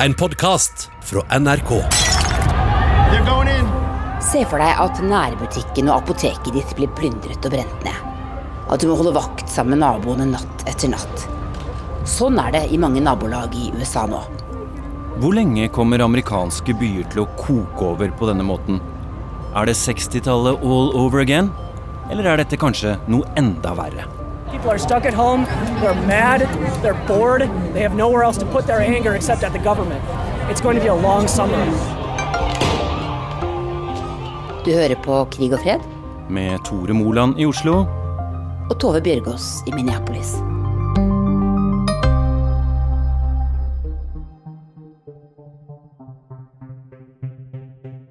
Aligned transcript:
En 0.00 0.14
podkast 0.14 0.90
fra 1.02 1.38
NRK. 1.38 1.70
Se 4.22 4.44
for 4.46 4.62
deg 4.62 4.82
at 4.84 5.00
nærbutikken 5.02 5.88
og 5.90 6.04
apoteket 6.04 6.54
ditt 6.54 6.74
blir 6.78 6.92
plyndret 6.94 7.48
og 7.48 7.50
brent 7.50 7.82
ned. 7.82 8.04
At 8.70 8.78
du 8.78 8.86
må 8.86 8.94
holde 9.00 9.16
vakt 9.16 9.50
sammen 9.50 9.74
med 9.74 9.82
naboene 9.82 10.28
natt 10.30 10.62
etter 10.70 10.92
natt. 10.92 11.24
Sånn 12.06 12.38
er 12.38 12.54
det 12.54 12.62
i 12.70 12.78
mange 12.78 13.02
nabolag 13.02 13.56
i 13.58 13.72
USA 13.74 14.04
nå. 14.06 14.20
Hvor 15.18 15.34
lenge 15.34 15.66
kommer 15.74 16.06
amerikanske 16.06 16.78
byer 16.78 17.10
til 17.10 17.24
å 17.24 17.30
koke 17.40 17.90
over 17.90 18.14
på 18.14 18.30
denne 18.30 18.46
måten? 18.46 18.78
Er 19.58 19.66
det 19.66 19.74
60-tallet 19.82 20.62
all 20.62 20.94
over 20.94 21.26
again? 21.26 21.50
Eller 22.06 22.30
er 22.30 22.44
dette 22.44 22.60
kanskje 22.60 22.94
noe 23.10 23.26
enda 23.34 23.74
verre? 23.74 24.06
People 24.50 24.70
are 24.70 24.78
stuck 24.78 25.04
at 25.04 25.14
home, 25.14 25.44
they're 25.80 25.94
mad, 26.06 26.40
they're 26.82 27.06
bored, 27.06 27.42
they 27.74 27.82
have 27.82 27.94
nowhere 27.94 28.22
else 28.22 28.38
to 28.38 28.46
put 28.46 28.66
their 28.66 28.80
anger 28.80 29.14
except 29.14 29.42
at 29.44 29.52
the 29.52 29.58
government. 29.58 30.02
It's 30.50 30.62
going 30.62 30.76
to 30.76 30.82
be 30.82 30.88
a 30.88 30.94
long 30.94 31.28
summer. 31.28 31.64
Du 34.64 34.72
hører 34.72 34.94
på 34.94 35.24
Krig 35.32 35.52
og 35.52 35.60
fred 35.60 35.80
Med 36.28 36.64
Tore 36.64 36.92
Moland 36.92 37.40
i 37.40 37.46
Oslo 37.48 37.86
og 38.68 38.74
Tove 38.80 39.00
Bjørgaas 39.00 39.62
i 39.68 39.72
Minneapolis. 39.72 40.34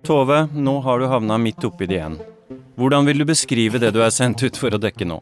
Tove, 0.08 0.48
nå 0.54 0.80
har 0.82 1.00
du 1.00 1.10
havna 1.12 1.38
midt 1.38 1.66
oppi 1.68 1.86
det 1.86 2.00
igjen. 2.00 2.22
Hvordan 2.78 3.06
vil 3.10 3.22
du 3.22 3.26
beskrive 3.26 3.82
det 3.82 3.92
du 3.94 4.02
er 4.06 4.14
sendt 4.14 4.46
ut 4.46 4.58
for 4.58 4.74
å 4.74 4.82
dekke 4.82 5.06
nå? 5.06 5.20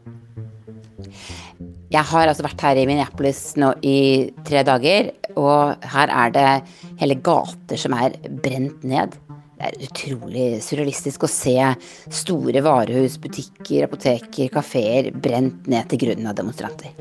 Jeg 1.96 2.04
har 2.10 2.28
altså 2.28 2.44
vært 2.44 2.60
her 2.60 2.76
i 2.76 2.84
Minneapolis 2.88 3.54
nå 3.56 3.70
i 3.86 4.28
tre 4.44 4.60
dager, 4.66 5.14
og 5.40 5.86
her 5.94 6.10
er 6.12 6.34
det 6.34 6.48
hele 7.00 7.16
gater 7.24 7.80
som 7.80 7.94
er 7.96 8.18
brent 8.42 8.84
ned. 8.84 9.16
Det 9.56 9.70
er 9.70 9.78
utrolig 9.86 10.48
surrealistisk 10.60 11.24
å 11.24 11.30
se 11.32 11.56
store 12.12 12.60
varehus, 12.66 13.16
butikker, 13.22 13.86
apoteker, 13.86 14.50
kafeer 14.52 15.08
brent 15.14 15.70
ned 15.72 15.88
til 15.88 16.02
grunnen 16.04 16.28
av 16.28 16.36
demonstranter. 16.36 16.92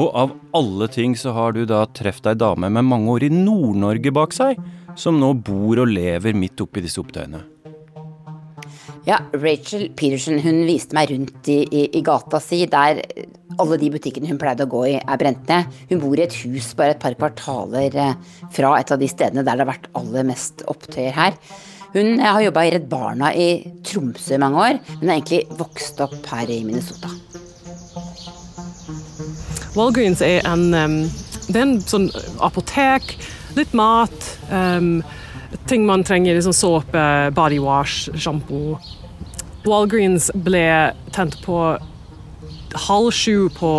Og 0.00 0.08
av 0.16 0.32
alle 0.56 0.88
ting 0.88 1.12
så 1.20 1.36
har 1.36 1.52
du 1.52 1.66
da 1.68 1.84
truffet 1.92 2.32
ei 2.32 2.38
dame 2.40 2.72
med 2.72 2.88
mange 2.88 3.12
år 3.12 3.28
i 3.28 3.34
Nord-Norge 3.34 4.16
bak 4.16 4.32
seg, 4.32 4.56
som 4.96 5.20
nå 5.20 5.34
bor 5.44 5.84
og 5.84 5.92
lever 5.92 6.32
midt 6.32 6.64
oppi 6.64 6.80
disse 6.80 7.04
opptøyene. 7.04 7.51
Ja, 9.02 9.18
Rachel 9.34 9.88
Peterson 9.98 10.38
hun 10.44 10.60
viste 10.68 10.94
meg 10.94 11.10
rundt 11.10 11.48
i, 11.50 11.58
i, 11.66 11.82
i 11.98 12.02
gata 12.06 12.38
si, 12.42 12.60
der 12.70 13.00
alle 13.60 13.78
de 13.80 13.90
butikkene 13.90 14.30
hun 14.30 14.38
pleide 14.38 14.62
å 14.62 14.70
gå 14.70 14.84
i, 14.92 14.94
er 15.00 15.18
brent 15.18 15.48
ned. 15.50 15.74
Hun 15.90 16.02
bor 16.04 16.14
i 16.20 16.22
et 16.22 16.36
hus 16.44 16.70
bare 16.78 16.94
et 16.94 17.02
par 17.02 17.16
kvartaler 17.18 17.98
eh, 17.98 18.14
fra 18.54 18.76
et 18.78 18.94
av 18.94 19.02
de 19.02 19.10
stedene 19.10 19.42
der 19.42 19.58
det 19.58 19.66
har 19.66 19.72
vært 19.72 19.90
aller 19.98 20.28
mest 20.30 20.62
opptøyer 20.70 21.16
her. 21.18 21.36
Hun 21.92 22.22
har 22.22 22.40
jobba 22.40 22.64
i 22.64 22.70
Redd 22.72 22.86
Barna 22.88 23.32
i 23.36 23.48
Tromsø 23.84 24.38
i 24.38 24.40
mange 24.40 24.62
år, 24.70 24.78
men 25.00 25.10
har 25.10 25.18
egentlig 25.18 25.42
vokst 25.58 25.98
opp 26.00 26.30
her 26.30 26.48
i 26.48 26.62
Minnesota. 26.64 27.10
Walgreens 29.74 30.22
er 30.24 30.46
en, 30.48 30.70
um, 30.72 30.96
det 31.48 31.58
er 31.58 31.66
en 31.66 31.78
sånn 31.84 32.08
apotek, 32.44 33.16
litt 33.58 33.74
mat, 33.76 34.30
um, 34.48 35.02
ting 35.66 35.86
man 35.86 36.04
trenger, 36.04 36.34
liksom 36.34 36.52
såpe, 36.56 37.30
body 37.36 37.58
wash, 37.62 38.08
sjampo. 38.14 38.78
Walgreens 39.64 40.30
ble 40.34 40.92
tent 41.14 41.38
på 41.44 41.58
halv 42.88 43.10
sju 43.14 43.48
på 43.54 43.72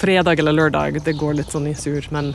fredag 0.00 0.38
eller 0.40 0.52
lørdag, 0.56 1.00
det 1.04 1.16
går 1.18 1.34
litt 1.40 1.52
sånn 1.52 1.68
i 1.70 1.74
sur, 1.76 2.04
men 2.14 2.32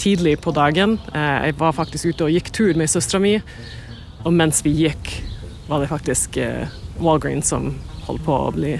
tidlig 0.00 0.38
på 0.42 0.54
dagen. 0.56 0.98
Eh, 1.14 1.46
Jeg 1.46 1.58
var 1.60 1.72
faktisk 1.76 2.06
ute 2.10 2.26
og 2.26 2.34
gikk 2.34 2.50
tur 2.56 2.74
med 2.74 2.90
søstera 2.90 3.20
mi, 3.22 3.36
og 4.24 4.32
mens 4.32 4.62
vi 4.64 4.72
gikk, 4.74 5.12
var 5.68 5.82
det 5.82 5.90
faktisk 5.90 6.36
eh, 6.42 6.66
Walgreens 6.98 7.50
som 7.52 7.74
holdt 8.06 8.24
på 8.26 8.32
å 8.32 8.52
bli 8.54 8.76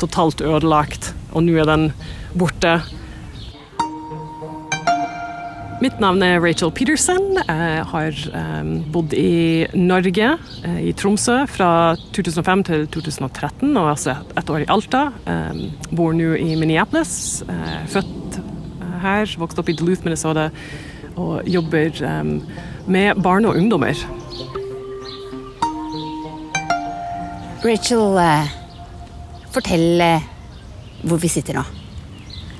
totalt 0.00 0.40
ødelagt, 0.44 1.12
og 1.32 1.44
nå 1.46 1.56
er 1.60 1.68
den 1.68 1.88
borte. 2.38 2.78
Mitt 5.78 6.00
navn 6.02 6.22
er 6.26 6.40
Rachel 6.42 6.72
Peterson. 6.74 7.36
Jeg 7.38 7.82
har 7.86 8.16
um, 8.34 8.70
bodd 8.90 9.12
i 9.14 9.62
Norge, 9.78 10.32
eh, 10.66 10.78
i 10.90 10.92
Tromsø, 10.98 11.44
fra 11.46 11.94
2005 12.16 12.64
til 12.66 12.88
2013, 12.96 13.76
og 13.78 13.92
altså 13.92 14.16
et, 14.34 14.50
år 14.50 14.64
i 14.64 14.66
Alta. 14.74 15.04
Um, 15.22 15.60
bor 15.94 16.16
nå 16.18 16.32
i 16.34 16.56
Minneapolis. 16.58 17.44
er 17.46 17.86
født 17.94 18.40
her, 19.04 19.36
vokst 19.38 19.62
opp 19.62 19.70
i 19.70 19.76
Duluth, 19.78 20.02
Minnesota, 20.02 20.48
og 21.14 21.46
jobber 21.46 21.94
um, 22.02 22.40
med 22.90 23.22
barn 23.22 23.46
og 23.46 23.54
ungdommer. 23.54 23.94
Rachel, 27.62 28.18
eh, 28.18 28.50
fortell 29.54 30.02
eh, 30.02 30.26
hvor 31.06 31.22
vi 31.22 31.30
sitter 31.30 31.58
nå. 31.58 31.64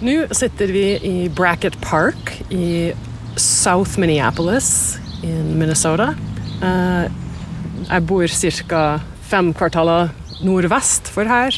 Nå 0.06 0.16
sitter 0.30 0.70
vi 0.70 0.86
i 1.02 1.28
Bracket 1.34 1.74
Park 1.82 2.36
i 2.54 2.94
South 3.38 3.98
Minneapolis 4.00 4.98
i 5.22 5.32
Minnesota. 5.32 6.12
Eh, 6.62 7.04
jeg 7.88 8.06
bor 8.08 8.26
ca. 8.68 8.82
fem 9.28 9.52
kvartaler 9.54 10.10
nordvest 10.44 11.08
for 11.12 11.28
her. 11.28 11.54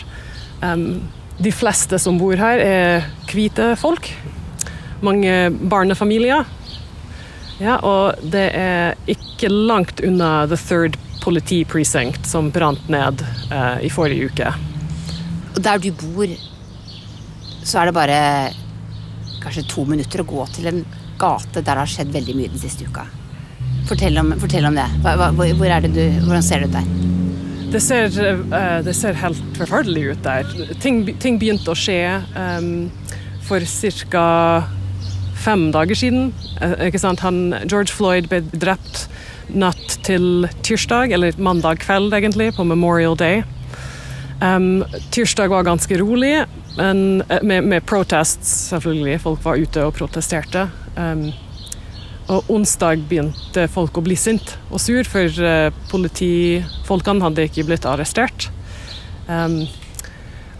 De 1.41 1.53
fleste 1.55 1.99
som 1.99 2.19
bor 2.21 2.37
her, 2.37 2.61
er 2.61 3.05
hvite 3.31 3.73
folk. 3.81 4.11
Mange 5.01 5.51
barnefamilier. 5.73 6.45
Ja, 7.61 7.77
og 7.85 8.21
det 8.33 8.47
er 8.57 8.97
ikke 9.09 9.49
langt 9.53 10.01
unna 10.05 10.47
The 10.49 10.57
Third 10.61 10.97
Politi 11.21 11.63
Precinct, 11.69 12.25
som 12.27 12.49
brant 12.53 12.89
ned 12.89 13.21
eh, 13.53 13.85
i 13.85 13.91
forrige 13.93 14.31
uke. 14.31 14.53
Og 15.55 15.61
der 15.65 15.83
du 15.83 15.91
bor, 15.93 16.33
så 17.61 17.83
er 17.83 17.91
det 17.91 17.97
bare 17.97 18.21
kanskje 19.41 19.67
to 19.69 19.85
minutter 19.89 20.23
å 20.23 20.29
gå 20.29 20.47
til 20.57 20.71
en 20.71 20.81
gate 21.21 21.61
der 21.61 21.69
det 21.69 21.83
har 21.83 21.93
skjedd 21.95 22.15
veldig 22.15 22.37
mye 22.39 22.53
den 22.53 22.63
siste 22.63 22.89
uka. 22.89 23.07
Fortell 23.89 24.19
om, 24.21 24.35
fortell 24.41 24.67
om 24.69 24.77
det. 24.77 24.87
Hva, 25.05 25.17
hva, 25.19 25.31
hvor 25.37 25.71
er 25.71 25.87
det 25.87 25.95
du, 25.97 26.05
hvordan 26.25 26.45
ser 26.47 26.63
det 26.63 26.71
ut 26.71 26.79
der? 26.79 26.91
Det 27.71 27.81
ser, 27.83 28.11
eh, 28.27 28.81
det 28.83 28.97
ser 28.99 29.19
helt 29.21 29.43
forferdelig 29.59 30.05
ut 30.11 30.23
der. 30.25 30.49
Ting, 30.83 31.05
ting 31.23 31.39
begynte 31.39 31.71
å 31.71 31.79
skje 31.79 32.19
um, 32.35 32.89
for 33.47 33.63
ca. 34.11 34.27
fem 35.39 35.69
dager 35.71 35.95
siden. 35.95 36.33
Eh? 36.61 36.99
Han, 37.23 37.39
George 37.71 37.95
Floyd 37.95 38.27
ble 38.29 38.43
drept 38.51 39.07
natt 39.55 39.99
til 40.07 40.49
tirsdag, 40.67 41.15
eller 41.15 41.39
mandag 41.39 41.79
kveld 41.83 42.15
egentlig, 42.15 42.51
på 42.57 42.67
Memorial 42.67 43.17
Day. 43.19 43.45
Um, 44.43 44.85
tirsdag 45.15 45.51
var 45.53 45.63
ganske 45.63 45.99
rolig, 46.01 46.45
men, 46.77 47.23
eh, 47.29 47.43
med, 47.43 47.65
med 47.65 47.87
protests, 47.87 48.51
selvfølgelig. 48.71 49.21
Folk 49.21 49.45
var 49.45 49.63
ute 49.63 49.87
og 49.87 49.95
protesterte. 49.95 50.67
Um, 50.99 51.31
og 52.31 52.47
onsdag 52.53 53.03
begynte 53.11 53.67
folk 53.71 53.99
å 53.99 54.05
bli 54.07 54.15
sint 54.19 54.55
og 54.71 54.79
sur, 54.83 55.03
for 55.09 55.43
uh, 55.43 55.75
politifolkene 55.91 57.25
hadde 57.27 57.47
ikke 57.49 57.67
blitt 57.67 57.87
arrestert. 57.89 58.49
Um, 59.27 59.65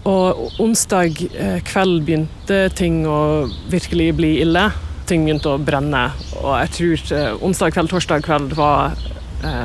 og 0.09 0.61
onsdag 0.63 1.21
uh, 1.35 1.59
kveld 1.67 2.03
begynte 2.09 2.63
ting 2.75 3.05
å 3.07 3.47
virkelig 3.71 4.11
bli 4.19 4.33
ille. 4.43 4.67
Ting 5.11 5.27
begynte 5.27 5.55
å 5.55 5.63
brenne. 5.63 6.09
Og 6.41 6.55
jeg 6.65 6.75
tror 6.79 7.05
uh, 7.15 7.45
onsdag 7.47 7.77
kveld, 7.77 7.93
torsdag 7.93 8.27
kveld 8.27 8.57
var 8.59 8.99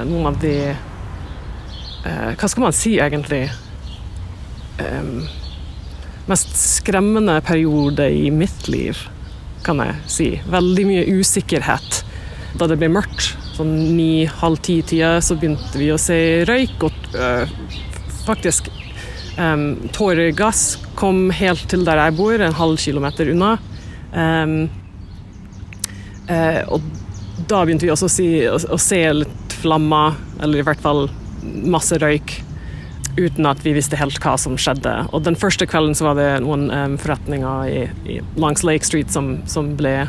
noen 0.08 0.30
av 0.30 0.38
de 0.40 0.72
Hva 2.06 2.48
skal 2.48 2.64
man 2.64 2.76
si, 2.78 2.94
egentlig? 3.04 3.50
Um, 4.80 5.26
mest 6.30 6.54
skremmende 6.56 7.36
periode 7.44 8.08
i 8.08 8.30
mitt 8.32 8.70
liv, 8.72 9.02
kan 9.66 9.82
jeg 9.84 9.98
si. 10.12 10.30
Veldig 10.52 10.86
mye 10.88 11.06
usikkerhet. 11.20 12.02
Da 12.60 12.70
det 12.72 12.78
ble 12.80 12.90
mørkt, 12.94 13.34
sånn 13.56 13.74
ni-halv 13.98 14.62
ti-tida, 14.64 15.18
så 15.24 15.38
begynte 15.40 15.80
vi 15.80 15.92
å 15.92 16.00
se 16.00 16.18
røyk. 16.48 16.88
Og 16.88 17.18
øh, 17.20 17.56
faktisk 18.26 18.70
um, 19.40 19.68
tåregass 19.96 20.78
kom 21.00 21.28
helt 21.36 21.68
til 21.72 21.86
der 21.88 22.06
jeg 22.06 22.18
bor, 22.20 22.40
en 22.40 22.56
halv 22.56 22.80
kilometer 22.82 23.34
unna. 23.34 23.56
Um, 24.16 24.58
uh, 26.30 26.62
og 26.78 26.86
da 27.50 27.66
begynte 27.66 27.88
vi 27.88 27.94
også 27.94 28.08
å, 28.08 28.16
si, 28.16 28.30
å, 28.48 28.56
å 28.56 28.80
se 28.80 29.02
litt 29.20 29.60
flammer, 29.60 30.16
eller 30.40 30.62
i 30.62 30.68
hvert 30.68 30.84
fall 30.84 31.08
masse 31.44 31.98
røyk 32.02 32.40
uten 33.18 33.48
at 33.48 33.62
vi 33.64 33.74
visste 33.76 34.00
helt 34.00 34.20
hva 34.24 34.36
som 34.40 34.58
skjedde. 34.60 34.94
Og 35.16 35.24
den 35.26 35.38
første 35.40 35.68
kvelden 35.70 35.96
så 35.98 36.10
var 36.10 36.20
det 36.20 36.30
noen 36.44 36.68
um, 36.72 36.98
forretninger 37.02 37.72
i, 37.72 37.84
i, 38.12 38.20
langs 38.40 38.66
Lake 38.68 38.88
Street 38.88 39.12
som, 39.14 39.38
som 39.50 39.74
ble 39.80 40.06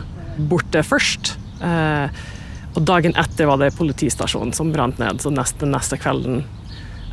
borte 0.50 0.82
først. 0.86 1.36
Uh, 1.62 2.10
og 2.76 2.84
dagen 2.84 3.16
etter 3.16 3.48
var 3.48 3.62
det 3.62 3.74
politistasjonen 3.78 4.52
som 4.56 4.72
brant 4.74 4.98
ned, 5.00 5.22
så 5.22 5.32
neste, 5.32 5.68
neste 5.70 5.98
kvelden 6.00 6.42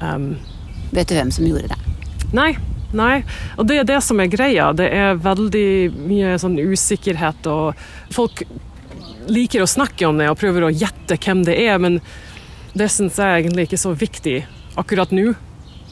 um, 0.02 0.34
Vet 0.94 1.10
du 1.10 1.16
hvem 1.18 1.32
som 1.34 1.48
gjorde 1.48 1.72
det? 1.72 1.80
Nei. 2.36 2.52
Nei, 2.94 3.24
og 3.58 3.66
det 3.66 3.80
er 3.82 3.88
det 3.90 3.96
som 4.06 4.20
er 4.22 4.30
greia. 4.30 4.68
Det 4.78 4.86
er 4.94 5.18
veldig 5.18 5.70
mye 6.06 6.36
sånn 6.38 6.60
usikkerhet, 6.62 7.48
og 7.50 7.80
folk 8.14 8.44
liker 9.34 9.64
å 9.64 9.70
snakke 9.70 10.06
om 10.06 10.20
det 10.22 10.28
og 10.30 10.38
prøver 10.38 10.68
å 10.68 10.70
gjette 10.70 11.18
hvem 11.18 11.42
det 11.48 11.56
er, 11.64 11.80
men 11.82 11.98
det 12.78 12.92
syns 12.94 13.18
jeg 13.18 13.40
egentlig 13.42 13.66
ikke 13.66 13.80
er 13.80 13.84
så 13.88 13.96
viktig 13.98 14.36
akkurat 14.78 15.10
nå. 15.16 15.32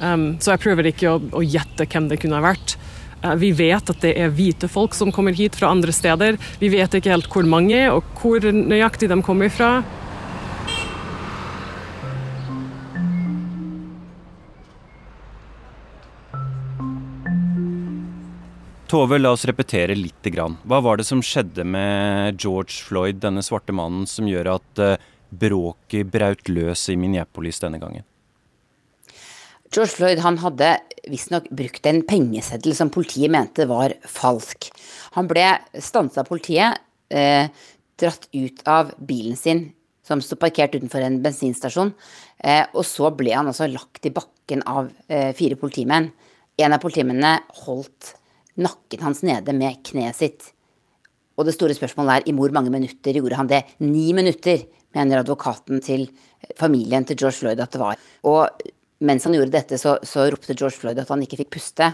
Um, 0.01 0.35
så 0.41 0.55
jeg 0.55 0.63
prøver 0.63 0.89
ikke 0.89 1.13
å, 1.13 1.19
å 1.37 1.43
gjette 1.45 1.85
hvem 1.85 2.09
det 2.09 2.17
kunne 2.23 2.39
ha 2.39 2.45
vært. 2.51 2.75
Uh, 3.21 3.35
vi 3.37 3.51
vet 3.53 3.93
at 3.93 4.01
det 4.01 4.15
er 4.17 4.33
hvite 4.33 4.65
folk 4.71 4.97
som 4.97 5.13
kommer 5.13 5.35
hit 5.37 5.57
fra 5.59 5.69
andre 5.69 5.93
steder. 5.93 6.41
Vi 6.61 6.71
vet 6.73 6.97
ikke 6.97 7.13
helt 7.13 7.29
hvor 7.29 7.45
mange 7.45 7.83
og 7.93 8.07
hvor 8.17 8.41
nøyaktig 8.49 9.11
de 9.11 9.21
kommer 9.25 9.53
fra. 9.53 9.75
Tove, 18.91 19.21
la 19.21 19.29
oss 19.31 19.45
repetere 19.47 19.95
litt. 19.95 20.25
Hva 20.67 20.81
var 20.83 20.97
det 20.99 21.05
som 21.07 21.21
skjedde 21.23 21.63
med 21.63 22.41
George 22.41 22.81
Floyd, 22.83 23.21
denne 23.23 23.39
svarte 23.45 23.71
mannen, 23.71 24.03
som 24.09 24.27
gjør 24.27 24.57
at 24.57 24.81
uh, 24.83 24.97
bråket 25.31 26.09
braut 26.11 26.49
løs 26.51 26.89
i 26.91 26.97
Minneapolis 26.99 27.61
denne 27.63 27.79
gangen? 27.79 28.03
George 29.71 29.95
Floyd 29.95 30.19
han 30.19 30.35
hadde 30.41 30.73
visstnok 31.07 31.45
brukt 31.55 31.85
en 31.87 32.01
pengeseddel 32.03 32.73
som 32.75 32.89
politiet 32.91 33.31
mente 33.31 33.63
var 33.69 33.93
falsk. 34.03 34.67
Han 35.15 35.29
ble 35.29 35.45
stanset 35.79 36.19
av 36.19 36.27
politiet, 36.27 36.81
eh, 37.09 37.47
dratt 37.95 38.27
ut 38.33 38.59
av 38.67 38.91
bilen 38.99 39.37
sin 39.37 39.71
som 40.03 40.19
sto 40.19 40.35
parkert 40.35 40.75
utenfor 40.75 40.99
en 41.05 41.21
bensinstasjon, 41.23 41.93
eh, 42.43 42.65
og 42.73 42.83
så 42.83 43.15
ble 43.15 43.31
han 43.31 43.47
altså 43.47 43.71
lagt 43.71 44.05
i 44.05 44.11
bakken 44.11 44.61
av 44.67 44.91
eh, 45.07 45.31
fire 45.31 45.55
politimenn. 45.55 46.11
En 46.59 46.73
av 46.73 46.81
politimennene 46.81 47.39
holdt 47.63 48.15
nakken 48.57 48.99
hans 48.99 49.23
nede 49.23 49.53
med 49.53 49.79
kneet 49.87 50.15
sitt. 50.15 50.51
Og 51.37 51.45
det 51.45 51.55
store 51.55 51.77
spørsmålet 51.77 52.17
er 52.17 52.27
i 52.27 52.35
hvor 52.35 52.51
mange 52.51 52.69
minutter 52.73 53.15
gjorde 53.15 53.39
han 53.39 53.47
det? 53.47 53.63
Ni 53.79 54.11
minutter, 54.11 54.67
mener 54.93 55.21
advokaten 55.21 55.79
til 55.79 56.09
familien 56.59 57.05
til 57.07 57.15
George 57.15 57.39
Floyd 57.39 57.59
at 57.63 57.71
det 57.71 57.79
var. 57.79 57.95
Og 58.27 58.49
mens 59.01 59.25
han 59.27 59.35
gjorde 59.37 59.53
dette, 59.53 59.79
så, 59.81 59.97
så 60.05 60.27
ropte 60.31 60.55
George 60.55 60.77
Floyd 60.77 61.01
at 61.01 61.11
han 61.11 61.23
ikke 61.25 61.41
fikk 61.43 61.53
puste. 61.57 61.91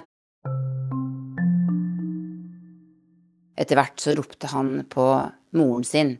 Etter 3.58 3.80
hvert 3.80 4.02
så 4.02 4.14
ropte 4.18 4.52
han 4.52 4.82
på 4.92 5.06
moren 5.58 5.88
sin. 5.88 6.18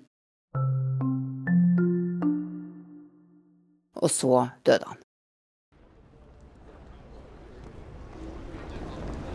Og 3.98 4.10
så 4.14 4.48
døde 4.66 4.88
han. 4.88 5.04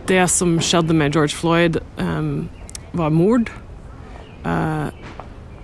det 0.07 0.23
som 0.31 0.57
skjedde 0.61 0.95
med 0.95 1.15
George 1.15 1.35
Floyd, 1.35 1.79
um, 1.97 2.49
var 2.93 3.09
mord. 3.09 3.51
Uh, 4.45 4.91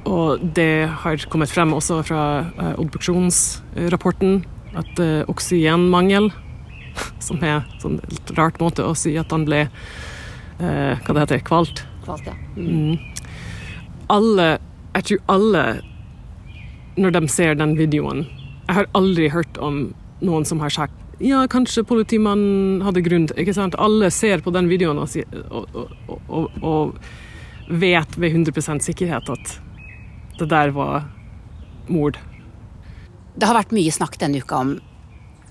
og 0.07 0.39
det 0.55 0.87
har 1.03 1.25
kommet 1.29 1.51
frem 1.51 1.73
også 1.75 2.01
fra 2.07 2.23
uh, 2.57 2.73
obduksjonsrapporten 2.79 4.45
at 4.77 5.01
uh, 5.01 5.23
oksygenmangel, 5.31 6.29
som 7.25 7.41
er 7.45 7.63
sånn 7.81 7.99
litt 8.11 8.33
rart 8.37 8.59
måte 8.61 8.85
å 8.85 8.95
si 8.97 9.15
at 9.19 9.31
han 9.33 9.45
ble 9.47 9.65
uh, 9.69 10.93
hva 10.95 11.15
det 11.15 11.23
heter, 11.25 11.43
kvalt. 11.47 11.83
Kvalt, 12.05 12.27
ja. 12.29 12.35
Mm. 12.57 12.97
Alle, 14.09 14.49
jeg 14.97 15.07
tror 15.09 15.23
alle, 15.35 15.63
når 16.99 17.15
de 17.15 17.21
ser 17.31 17.53
den 17.55 17.75
videoen 17.77 18.25
Jeg 18.25 18.75
har 18.75 18.87
aldri 18.97 19.29
hørt 19.31 19.59
om 19.63 19.77
noen 20.25 20.43
som 20.45 20.59
har 20.59 20.73
sagt 20.73 20.95
ja, 21.19 21.43
kanskje 21.51 21.83
politimannen 21.83 22.79
hadde 22.85 23.03
grunn 23.03 23.25
til 23.27 23.41
ikke 23.43 23.55
sant? 23.55 23.75
Alle 23.75 24.07
ser 24.13 24.39
på 24.43 24.53
den 24.55 24.69
videoen 24.71 25.01
og, 25.03 25.11
og, 25.51 25.79
og, 26.31 26.61
og 26.63 27.73
vet 27.81 28.15
ved 28.15 28.37
100% 28.37 28.85
sikkerhet 28.87 29.31
at 29.33 29.55
det 30.39 30.47
der 30.49 30.71
var 30.71 31.09
mord. 31.91 32.17
Det 33.35 33.47
har 33.47 33.57
vært 33.57 33.73
mye 33.75 33.93
snakk 33.93 34.17
denne 34.21 34.41
uka 34.41 34.61
om 34.63 34.75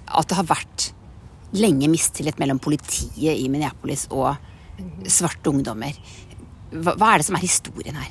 at 0.09 0.31
det 0.31 0.39
har 0.39 0.49
vært 0.49 0.91
lenge 1.57 1.89
mistillit 1.91 2.39
mellom 2.41 2.61
politiet 2.61 3.39
i 3.39 3.49
Minneapolis 3.49 4.07
og 4.13 4.37
svarte 5.09 5.51
ungdommer. 5.51 5.97
Hva, 6.73 6.95
hva 6.95 7.13
er 7.13 7.21
det 7.21 7.29
som 7.29 7.39
er 7.39 7.45
historien 7.45 7.97
her? 7.99 8.11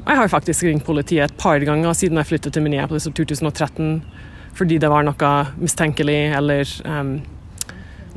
Jeg 0.00 0.16
har 0.16 0.32
faktisk 0.32 0.64
ringt 0.64 0.86
politiet 0.86 1.26
et 1.26 1.38
par 1.40 1.60
ganger 1.64 1.92
siden 1.96 2.20
jeg 2.20 2.28
flyttet 2.30 2.56
til 2.56 2.64
Minneapolis 2.64 3.08
i 3.08 3.14
2013 3.16 4.00
fordi 4.56 4.80
det 4.82 4.90
var 4.90 5.04
noe 5.06 5.30
mistenkelig 5.60 6.18
eller 6.36 6.68
um, 6.88 7.12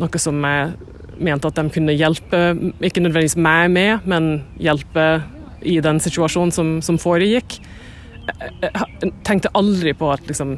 noe 0.01 0.21
som 0.21 0.39
jeg 0.47 0.71
mente 1.23 1.49
at 1.49 1.59
de 1.59 1.69
kunne 1.69 1.93
hjelpe, 1.93 2.39
ikke 2.81 3.03
nødvendigvis 3.03 3.37
meg 3.37 3.69
med, 3.71 4.07
men 4.09 4.31
hjelpe 4.57 5.05
i 5.61 5.77
den 5.83 6.01
situasjonen 6.03 6.51
som, 6.51 6.71
som 6.83 6.97
foregikk. 6.99 7.59
Jeg 8.63 9.11
tenkte 9.27 9.51
aldri 9.57 9.93
på 9.97 10.11
at 10.13 10.23
liksom, 10.29 10.57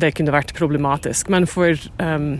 det 0.00 0.14
kunne 0.18 0.34
vært 0.34 0.54
problematisk. 0.56 1.30
Men 1.30 1.46
for 1.50 1.78
um, 2.02 2.38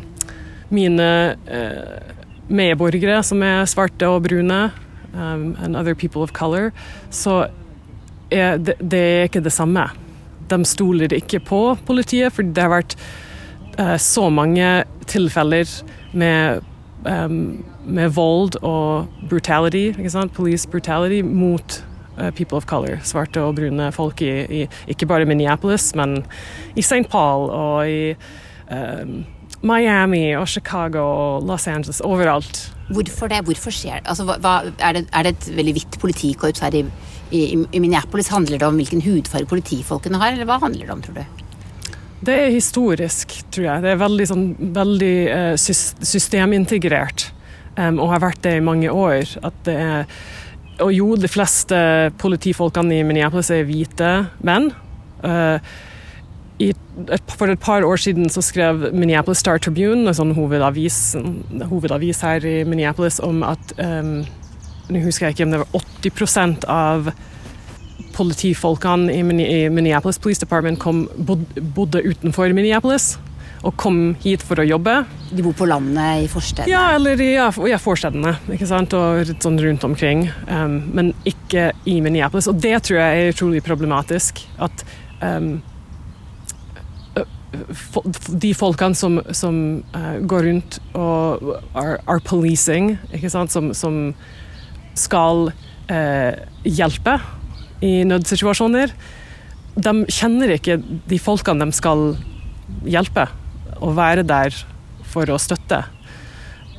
mine 0.75 1.11
uh, 1.47 2.15
medborgere 2.49 3.21
som 3.27 3.45
er 3.47 3.69
svarte 3.71 4.09
og 4.11 4.25
brune, 4.27 4.63
um, 5.15 5.55
and 5.63 5.77
other 5.77 5.95
people 5.95 6.23
of 6.23 6.33
color, 6.33 6.73
så 7.11 7.47
er 8.31 8.59
det, 8.59 8.79
det 8.81 8.99
er 8.99 9.29
ikke 9.29 9.45
det 9.45 9.55
samme 9.55 9.87
de 10.51 10.65
stoler 10.69 11.13
ikke 11.17 11.41
på 11.45 11.61
politiet, 11.87 12.33
for 12.35 12.47
det 12.47 12.65
har 12.65 12.73
vært 12.73 12.97
uh, 13.79 13.97
så 14.01 14.29
mange 14.33 14.85
tilfeller 15.11 15.69
med, 16.13 16.65
um, 17.07 17.65
med 17.85 18.15
vold 18.17 18.59
og 18.63 19.09
brutality, 19.31 19.93
police 20.35 20.69
brutality, 20.69 21.23
mot 21.23 21.81
people 22.37 22.59
of 22.61 22.67
color, 22.71 23.01
svarte 23.03 23.43
og 23.43 23.57
brune 23.59 23.91
folk 23.93 24.23
i, 24.23 24.33
i 24.47 24.65
ikke 24.93 25.09
bare 25.11 25.27
Minneapolis, 25.27 25.93
men 25.99 26.21
i 26.77 26.85
St. 26.85 27.07
Paul 27.11 27.49
og 27.51 27.91
i 27.91 28.15
um, 28.71 29.25
Miami 29.65 30.35
og 30.37 30.47
Chicago 30.49 31.03
og 31.03 31.49
Los 31.49 31.67
Angeles, 31.67 32.03
overalt. 32.05 32.61
Hvorfor 32.93 33.33
det? 33.33 33.43
Hvorfor 33.49 33.75
skjer? 33.75 34.05
Altså, 34.05 34.29
hva, 34.29 34.61
er, 34.79 35.01
det 35.01 35.07
er 35.11 35.27
det 35.27 35.35
et 35.35 35.51
veldig 35.57 35.75
hvitt 35.79 36.01
politikorps 36.03 36.63
her 36.63 36.79
i 36.79 36.85
i, 37.35 37.67
i 37.73 37.81
Minneapolis, 37.81 38.29
handler 38.33 38.61
det 38.61 38.67
om 38.67 38.77
hvilken 38.79 39.03
hudfarge 39.05 39.49
politifolkene 39.51 40.21
har, 40.21 40.35
eller 40.35 40.49
hva 40.49 40.61
handler 40.63 40.87
det 40.87 40.95
om, 40.95 41.03
tror 41.05 41.19
du? 41.19 41.43
Det 42.25 42.37
er 42.41 42.55
historisk, 42.55 43.35
tror 43.53 43.67
jeg. 43.67 43.85
Det 43.85 43.93
er 43.93 44.01
veldig, 44.01 44.27
sånn, 44.31 44.45
veldig 44.77 45.17
uh, 45.29 45.55
systemintegrert, 45.59 47.27
um, 47.77 47.99
og 47.99 48.15
har 48.15 48.25
vært 48.25 48.43
det 48.47 48.57
i 48.59 48.65
mange 48.65 48.93
år. 48.93 49.35
At 49.45 49.59
det 49.69 49.77
er, 49.81 50.07
og 50.83 50.93
jo, 50.95 51.15
de 51.17 51.31
fleste 51.31 51.77
politifolkene 52.19 52.99
i 52.99 53.05
Minneapolis 53.07 53.51
er 53.55 53.67
hvite 53.69 54.13
menn. 54.47 54.71
Et, 56.63 57.35
for 57.35 57.51
et 57.51 57.61
par 57.61 57.85
år 57.87 57.99
siden 58.01 58.31
så 58.31 58.43
skrev 58.45 58.89
Minneapolis 58.95 59.43
Star 59.43 59.59
Tribune, 59.59 60.07
en 60.07 60.17
sånn 60.17 60.35
hovedavis, 60.37 60.99
hovedavis 61.71 62.23
her 62.27 62.47
i 62.47 62.57
Minneapolis, 62.67 63.21
om 63.23 63.43
at 63.47 63.75
um, 63.83 64.17
nå 64.91 65.03
husker 65.03 65.29
jeg 65.29 65.37
ikke 65.37 65.47
om 65.49 65.55
det 65.55 65.63
var 65.63 65.79
80% 65.81 66.67
av 66.71 67.13
politifolkene 68.15 69.15
i 69.15 69.23
Minneapolis 69.75 70.21
Police 70.23 70.43
Department 70.43 70.79
kom, 70.83 71.05
bodde 71.27 72.03
utenfor 72.05 72.53
Minneapolis 72.55 73.15
og 73.65 73.73
kom 73.81 73.99
hit 74.21 74.45
for 74.45 74.61
å 74.61 74.67
jobbe. 74.67 74.99
De 75.33 75.43
bor 75.45 75.55
på 75.57 75.67
landet 75.69 76.27
i 76.27 76.31
forstedene? 76.31 76.69
Ja, 76.69 76.85
eller 76.99 77.21
i 77.21 77.31
ja, 77.33 77.79
forstedene. 77.81 78.37
ikke 78.53 78.69
sant? 78.69 78.93
Og 78.97 79.31
sånn 79.41 79.61
rundt 79.63 79.87
omkring. 79.89 80.27
Um, 80.49 80.83
men 80.93 81.13
ikke 81.29 81.71
i 81.89 81.97
Minneapolis. 82.05 82.49
Og 82.51 82.61
det 82.61 82.77
tror 82.85 83.01
jeg 83.01 83.23
er 83.23 83.33
utrolig 83.33 83.63
problematisk. 83.65 84.43
At 84.63 84.85
um, 85.25 85.57
de 88.45 88.53
folkene 88.59 88.99
som, 88.99 89.21
som 89.33 89.57
uh, 89.95 90.19
går 90.21 90.49
rundt 90.51 90.79
og 90.93 91.55
are, 91.73 91.99
are 92.05 92.21
policing? 92.27 92.99
Som, 93.33 93.73
som 93.73 94.01
skal 94.99 95.49
uh, 95.89 96.33
hjelpe 96.69 97.17
i 97.85 97.97
nødsituasjoner, 98.09 98.93
de 99.75 99.95
kjenner 100.13 100.53
ikke 100.55 100.79
de 101.09 101.19
folkene 101.19 101.65
de 101.65 101.77
skal 101.77 102.13
hjelpe, 102.89 103.27
og 103.81 103.97
være 103.99 104.25
der 104.27 104.57
for 105.15 105.31
å 105.31 105.39
støtte. 105.41 105.83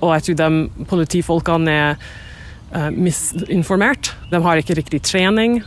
Og 0.02 0.12
jeg 0.16 0.28
tror 0.28 0.40
de 0.42 0.86
politifolkene 0.90 1.72
er 1.72 1.96
uh, 2.76 2.92
misinformert. 2.92 4.14
De 4.32 4.42
har 4.44 4.60
ikke 4.60 4.78
riktig 4.78 5.02
trening. 5.08 5.62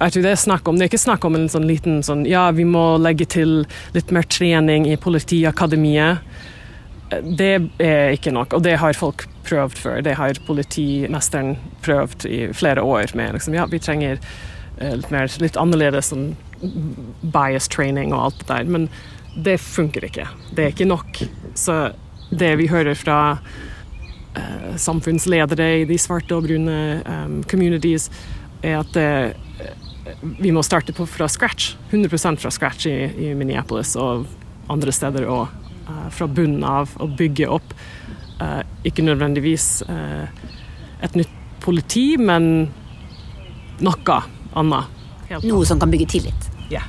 Jeg 0.00 0.12
tror 0.12 0.24
Det 0.24 0.32
er 0.32 0.40
snakk 0.40 0.68
om, 0.68 0.76
det 0.76 0.86
er 0.86 0.90
ikke 0.90 1.04
snakk 1.04 1.24
om 1.24 1.36
en 1.38 1.46
sånn 1.48 1.68
liten 1.68 2.02
sånn 2.04 2.24
Ja, 2.26 2.48
vi 2.52 2.66
må 2.66 2.96
legge 3.00 3.26
til 3.30 3.62
litt 3.94 4.10
mer 4.12 4.26
trening 4.26 4.88
i 4.90 4.98
Politiakademiet. 5.00 6.24
Det 7.38 7.52
er 7.78 8.16
ikke 8.16 8.32
nok, 8.34 8.56
og 8.56 8.64
det 8.66 8.78
har 8.82 8.98
folk 8.98 9.28
prøvd 9.46 9.78
før. 9.78 10.00
Det 10.02 10.16
har 10.18 10.40
politimesteren 10.48 11.54
prøvd 11.84 12.26
i 12.26 12.40
flere 12.56 12.82
år 12.82 13.14
med 13.14 13.36
liksom, 13.36 13.54
ja, 13.54 13.68
vi 13.70 13.78
trenger 13.78 14.18
eh, 14.80 14.96
litt, 14.98 15.10
mer, 15.14 15.30
litt 15.40 15.58
annerledes 15.60 16.10
sånn 16.10 16.32
bias 17.22 17.68
training 17.70 18.14
og 18.16 18.26
alt 18.26 18.42
det 18.42 18.48
der. 18.50 18.70
Men 18.76 18.88
det 19.36 19.58
funker 19.60 20.06
ikke. 20.08 20.26
Det 20.54 20.64
er 20.64 20.74
ikke 20.74 20.88
nok. 20.88 21.22
Så 21.58 21.78
det 22.30 22.54
vi 22.60 22.68
hører 22.70 22.96
fra 22.98 23.18
uh, 23.38 24.74
samfunnsledere 24.80 25.70
i 25.80 25.88
de 25.88 25.98
svarte 26.00 26.36
og 26.36 26.46
brune 26.46 26.78
um, 27.04 27.40
communities, 27.50 28.10
er 28.64 28.80
at 28.80 28.94
det 28.96 29.08
vi 30.38 30.52
må 30.52 30.62
starte 30.62 30.92
på 30.92 31.06
fra 31.06 31.28
scratch. 31.28 31.76
100% 31.90 32.36
fra 32.42 32.50
scratch 32.50 32.86
i, 32.86 32.96
i, 33.26 33.34
Minneapolis 33.34 33.94
og 34.00 34.26
andre 34.72 34.92
steder. 34.92 35.28
Og 35.30 35.48
uh, 35.88 36.08
fra 36.14 36.28
bunnen 36.28 36.64
av 36.66 36.92
å 37.00 37.08
bygge 37.08 37.48
opp 37.50 37.74
uh, 38.40 38.60
ikke 38.86 39.04
nødvendigvis 39.06 39.84
uh, 39.88 40.26
et 41.04 41.16
nytt 41.18 41.40
politi, 41.64 42.14
men 42.20 42.68
noe 43.84 44.18
annet. 44.54 45.00
Noe 45.42 45.64
som 45.66 45.80
kan 45.80 45.90
bygge 45.92 46.10
tillit? 46.16 46.50
Ja, 46.72 46.84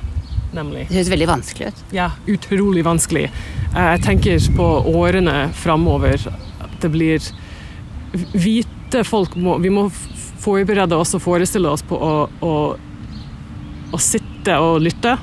nemlig. 0.56 0.86
Det 0.88 0.98
høres 0.98 1.12
veldig 1.12 1.28
vanskelig 1.30 1.68
ut. 1.70 1.82
Ja, 1.96 2.10
utrolig 2.30 2.84
vanskelig. 2.86 3.28
Jeg 3.76 4.02
tenker 4.06 4.48
på 4.56 4.66
årene 4.92 5.36
framover 5.56 6.28
at 6.64 6.76
det 6.82 6.90
blir 6.94 7.30
hvite 8.32 9.02
folk 9.04 9.34
må, 9.36 9.58
Vi 9.60 9.70
må 9.72 9.88
forberede 10.40 10.96
oss 10.96 11.14
og 11.16 11.24
forestille 11.24 11.68
oss 11.68 11.82
på 11.84 11.98
å, 11.98 12.12
å, 12.40 12.52
å 13.92 14.00
sitte 14.00 14.58
og 14.62 14.80
lytte. 14.84 15.16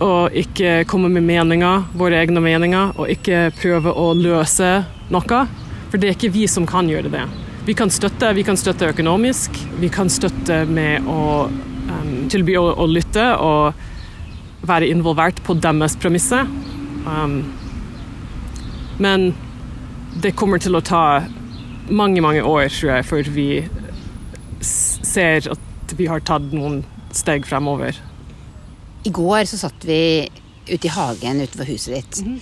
Og 0.00 0.36
ikke 0.36 0.84
komme 0.88 1.10
med 1.12 1.26
meninger, 1.26 1.84
våre 1.96 2.20
egne 2.22 2.40
meninger, 2.40 2.94
og 2.96 3.10
ikke 3.12 3.50
prøve 3.58 3.92
å 3.92 4.12
løse 4.16 4.80
noe. 5.12 5.44
For 5.90 5.98
det 5.98 6.08
er 6.08 6.16
ikke 6.16 6.32
vi 6.32 6.46
som 6.48 6.68
kan 6.68 6.88
gjøre 6.88 7.12
det. 7.12 7.24
Vi 7.66 7.74
kan 7.76 7.90
støtte, 7.92 8.32
vi 8.32 8.44
kan 8.46 8.56
støtte 8.56 8.88
økonomisk, 8.88 9.56
vi 9.80 9.90
kan 9.92 10.08
støtte 10.10 10.62
med 10.66 11.04
å 11.08 11.48
um, 11.50 12.14
tilby 12.32 12.56
å, 12.56 12.70
å, 12.72 12.86
lytte 12.88 13.26
og 13.36 13.76
være 14.66 14.88
involvert 14.92 15.40
på 15.44 15.56
deres 15.58 15.96
premisser. 16.00 16.48
Um, 17.06 17.42
men 19.00 19.30
det 20.20 20.34
kommer 20.36 20.60
til 20.60 20.76
å 20.76 20.84
ta 20.84 21.22
mange, 21.90 22.20
mange 22.20 22.42
år, 22.44 22.68
tror 22.68 22.94
jeg, 22.96 23.08
før 23.08 23.30
vi 23.34 23.48
ser 24.60 25.48
at 25.50 25.94
vi 25.96 26.06
har 26.10 26.22
tatt 26.26 26.52
noen 26.52 26.82
steg 27.16 27.46
fremover. 27.48 27.96
I 29.08 29.12
går 29.16 29.46
så 29.48 29.62
satt 29.62 29.86
vi 29.88 30.28
ute 30.68 30.86
i 30.86 30.92
hagen 30.92 31.40
utenfor 31.40 31.64
huset 31.70 31.94
ditt. 31.94 32.20
Mm 32.26 32.34
-hmm. 32.34 32.40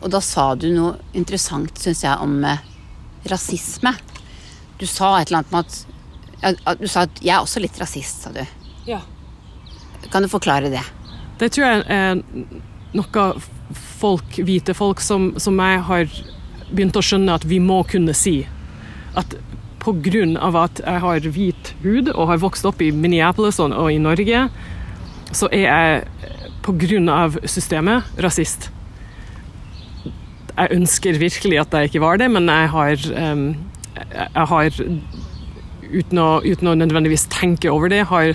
Og 0.00 0.10
da 0.10 0.20
sa 0.20 0.54
du 0.54 0.70
noe 0.72 0.96
interessant, 1.12 1.78
syns 1.78 2.04
jeg, 2.04 2.18
om 2.22 2.44
eh, 2.44 2.58
rasisme. 3.30 3.92
Du 4.78 4.86
sa 4.86 5.18
et 5.18 5.28
eller 5.28 5.38
annet 5.38 5.52
med 5.52 5.58
at, 5.58 6.58
at 6.66 6.80
Du 6.80 6.86
sa 6.86 7.00
at 7.00 7.10
'jeg 7.22 7.34
er 7.34 7.40
også 7.40 7.60
litt 7.60 7.78
rasist', 7.80 8.22
sa 8.22 8.30
du. 8.32 8.46
Ja. 8.86 9.00
Kan 10.10 10.22
du 10.22 10.28
forklare 10.28 10.70
det? 10.70 10.84
Det 11.38 11.52
tror 11.54 11.66
jeg 11.66 11.84
er 11.86 12.22
noe 12.98 13.26
folk, 13.98 14.38
hvite 14.42 14.74
folk 14.76 15.02
som, 15.04 15.30
som 15.40 15.58
jeg 15.62 15.82
har 15.88 16.16
begynt 16.68 16.98
å 16.98 17.04
skjønne 17.04 17.36
at 17.38 17.46
vi 17.48 17.60
må 17.62 17.82
kunne 17.88 18.14
si. 18.16 18.40
At 19.18 19.36
pga. 19.78 20.24
at 20.64 20.80
jeg 20.84 21.00
har 21.00 21.28
hvit 21.32 21.74
hud 21.82 22.10
og 22.14 22.28
har 22.28 22.42
vokst 22.42 22.66
opp 22.68 22.82
i 22.82 22.90
Minneapolis 22.90 23.60
og, 23.60 23.92
i 23.92 23.98
Norge, 23.98 24.48
så 25.32 25.48
er 25.52 25.64
jeg 25.64 26.02
pga. 26.66 27.30
systemet 27.46 28.04
rasist. 28.18 28.70
Jeg 30.58 30.74
ønsker 30.74 31.18
virkelig 31.18 31.60
at 31.60 31.72
jeg 31.72 31.88
ikke 31.88 32.02
var 32.02 32.18
det, 32.18 32.30
men 32.30 32.48
jeg 32.48 32.68
har, 32.68 32.96
jeg 32.98 34.46
har 34.52 34.80
uten, 35.88 36.18
å, 36.18 36.40
uten 36.42 36.68
å 36.68 36.74
nødvendigvis 36.74 37.28
tenke 37.30 37.70
over 37.70 37.88
det, 37.88 38.08
har 38.10 38.34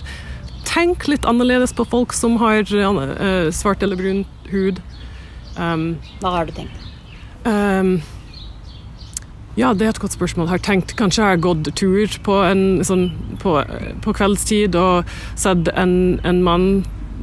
tenkt 0.74 1.08
litt 1.08 1.28
annerledes 1.30 1.74
på 1.78 1.86
folk 1.86 2.14
som 2.18 2.40
har 2.42 2.66
uh, 2.66 3.52
svart 3.54 3.84
eller 3.86 4.00
brun 4.00 4.24
hud. 4.50 4.82
Um, 5.58 5.96
Hva 6.22 6.38
har 6.40 6.50
du 6.50 6.56
tenkt? 6.58 6.90
Um, 7.46 8.00
ja, 9.56 9.74
det 9.78 9.86
er 9.86 9.94
et 9.94 10.02
godt 10.02 10.16
spørsmål. 10.16 10.48
Jeg 10.48 10.56
har 10.56 10.64
tenkt 10.66 10.96
Kanskje 10.98 11.22
jeg 11.22 11.36
har 11.36 11.44
gått 11.44 11.68
tur 11.78 12.16
på, 12.26 12.40
en, 12.48 12.82
sånn, 12.86 13.12
på, 13.42 13.60
på 14.02 14.14
kveldstid 14.18 14.78
og 14.80 15.10
sett 15.38 15.70
en, 15.78 16.18
en, 16.26 16.42
mann 16.46 16.66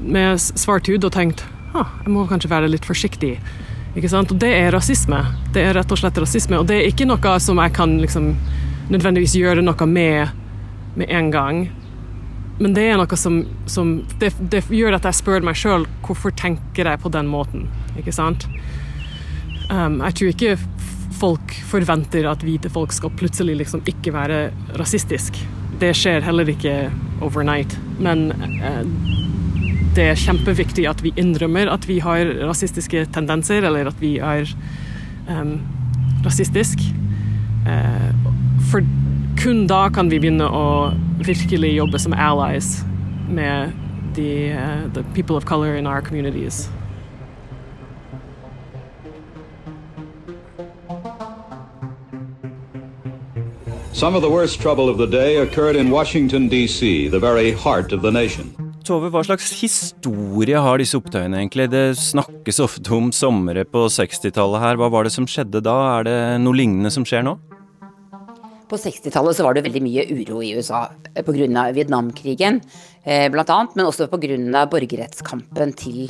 med 0.00 0.38
svart 0.38 0.86
hud 0.88 1.04
og 1.04 1.12
tenkt 1.12 1.42
ah, 1.74 1.90
jeg 2.04 2.12
må 2.14 2.22
kanskje 2.30 2.50
være 2.50 2.70
litt 2.70 2.86
forsiktig. 2.86 3.34
Ikke 3.98 4.10
sant? 4.10 4.30
Og 4.30 4.38
det 4.42 4.50
er 4.54 4.70
rasisme. 4.74 5.18
Det 5.54 5.64
er 5.66 5.74
rett 5.74 5.90
og 5.90 5.98
slett 5.98 6.18
rasisme. 6.22 6.58
Og 6.58 6.68
det 6.70 6.78
er 6.78 6.90
ikke 6.90 7.08
noe 7.10 7.34
som 7.42 7.58
jeg 7.62 7.74
kan 7.74 7.96
liksom, 7.98 8.32
nødvendigvis 8.90 9.34
gjøre 9.38 9.66
noe 9.66 9.90
med 9.90 10.36
med 10.98 11.10
en 11.10 11.30
gang. 11.30 11.58
Men 12.60 12.74
det 12.76 12.84
er 12.90 12.98
noe 13.00 13.16
som, 13.16 13.40
som 13.70 13.94
det, 14.20 14.34
det, 14.52 14.66
gjør 14.68 14.98
at 14.98 15.06
jeg 15.08 15.16
spør 15.22 15.46
meg 15.48 15.56
sjøl 15.56 15.86
hvorfor 16.04 16.34
tenker 16.36 16.90
jeg 16.90 17.00
på 17.00 17.12
den 17.12 17.30
måten. 17.30 17.64
Ikke 17.96 18.12
sant? 18.12 18.44
Um, 19.70 20.00
jeg 20.04 20.18
tror 20.18 20.34
ikke 20.34 20.58
folk 21.20 21.54
forventer 21.70 22.28
at 22.28 22.44
hvite 22.44 22.72
folk 22.72 22.92
skal 22.96 23.12
plutselig 23.16 23.56
liksom 23.62 23.84
ikke 23.88 24.12
være 24.12 24.42
rasistisk. 24.80 25.40
Det 25.80 25.94
skjer 25.96 26.24
heller 26.26 26.52
ikke 26.52 26.90
overnight. 27.24 27.78
Men 27.96 28.28
uh, 28.60 28.84
det 29.96 30.10
er 30.12 30.20
kjempeviktig 30.20 30.84
at 30.90 31.00
vi 31.04 31.16
innrømmer 31.18 31.72
at 31.72 31.88
vi 31.88 31.96
har 32.04 32.28
rasistiske 32.44 33.06
tendenser, 33.14 33.64
eller 33.64 33.88
at 33.88 34.04
vi 34.04 34.18
er 34.20 34.52
um, 35.32 35.56
rasistisk. 36.28 36.84
Uh, 37.64 38.12
kun 39.40 39.66
da 39.66 39.88
kan 39.88 40.10
vi 40.12 40.18
begynne 40.20 40.44
å 40.44 40.92
virkelig 41.24 41.70
jobbe 41.72 41.98
som 42.02 42.12
allies 42.12 42.82
med 43.32 43.72
the, 44.12 44.52
uh, 44.52 44.84
the 44.92 45.02
people 45.16 45.36
of 45.36 45.46
color 45.48 45.76
in 45.76 45.86
our 45.86 46.02
communities. 46.02 46.68
Some 53.92 54.14
of 54.14 54.22
the 54.22 54.30
worst 54.30 54.60
trouble 54.60 54.88
of 54.88 54.98
the 54.98 55.06
day 55.06 55.38
occurred 55.38 55.76
in 55.76 55.90
Washington, 55.90 56.48
D.C., 56.48 57.08
the 57.08 57.18
very 57.18 57.52
heart 57.52 57.92
of 57.92 58.02
the 58.02 58.10
nation. 58.10 58.52
Tove, 58.84 59.08
hva 59.12 59.22
slags 59.24 59.52
historie 59.60 60.60
har 60.60 60.80
disse 60.80 60.96
opptøyene 60.96 61.40
egentlig? 61.40 61.70
Det 61.72 61.96
snakkes 61.96 62.60
ofte 62.60 62.92
om 62.96 63.08
somre 63.12 63.64
på 63.64 63.88
60-tallet 63.88 64.60
her. 64.60 64.80
Hva 64.80 64.88
var 64.92 65.08
det 65.08 65.14
som 65.16 65.28
skjedde 65.28 65.64
da? 65.64 65.76
Er 65.98 66.08
det 66.08 66.18
noe 66.44 66.60
lignende 66.60 66.92
som 66.92 67.08
skjer 67.08 67.24
nå? 67.24 67.38
På 68.70 68.78
60-tallet 68.78 69.40
var 69.42 69.56
det 69.56 69.64
veldig 69.66 69.82
mye 69.82 70.04
uro 70.14 70.40
i 70.46 70.52
USA 70.54 70.84
pga. 71.26 71.64
Vietnamkrigen 71.74 72.60
eh, 73.02 73.26
bl.a., 73.32 73.58
men 73.74 73.86
også 73.86 74.06
pga. 74.12 74.66
borgerrettskampen 74.70 75.72
til 75.74 76.04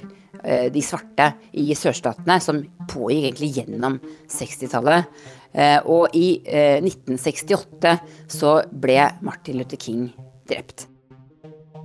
eh, 0.45 0.69
de 0.73 0.83
svarte 0.85 1.33
i 1.57 1.71
sørstatene, 1.73 2.37
som 2.41 2.61
pågikk 2.91 3.31
egentlig 3.31 3.53
gjennom 3.57 3.97
60-tallet. 4.29 5.09
Eh, 5.57 5.81
og 5.89 6.13
i 6.13 6.43
1968 6.45 7.89
eh, 7.89 8.05
så 8.29 8.61
ble 8.71 9.09
Martin 9.25 9.57
Luther 9.57 9.81
King 9.81 10.11
drept. 10.51 10.87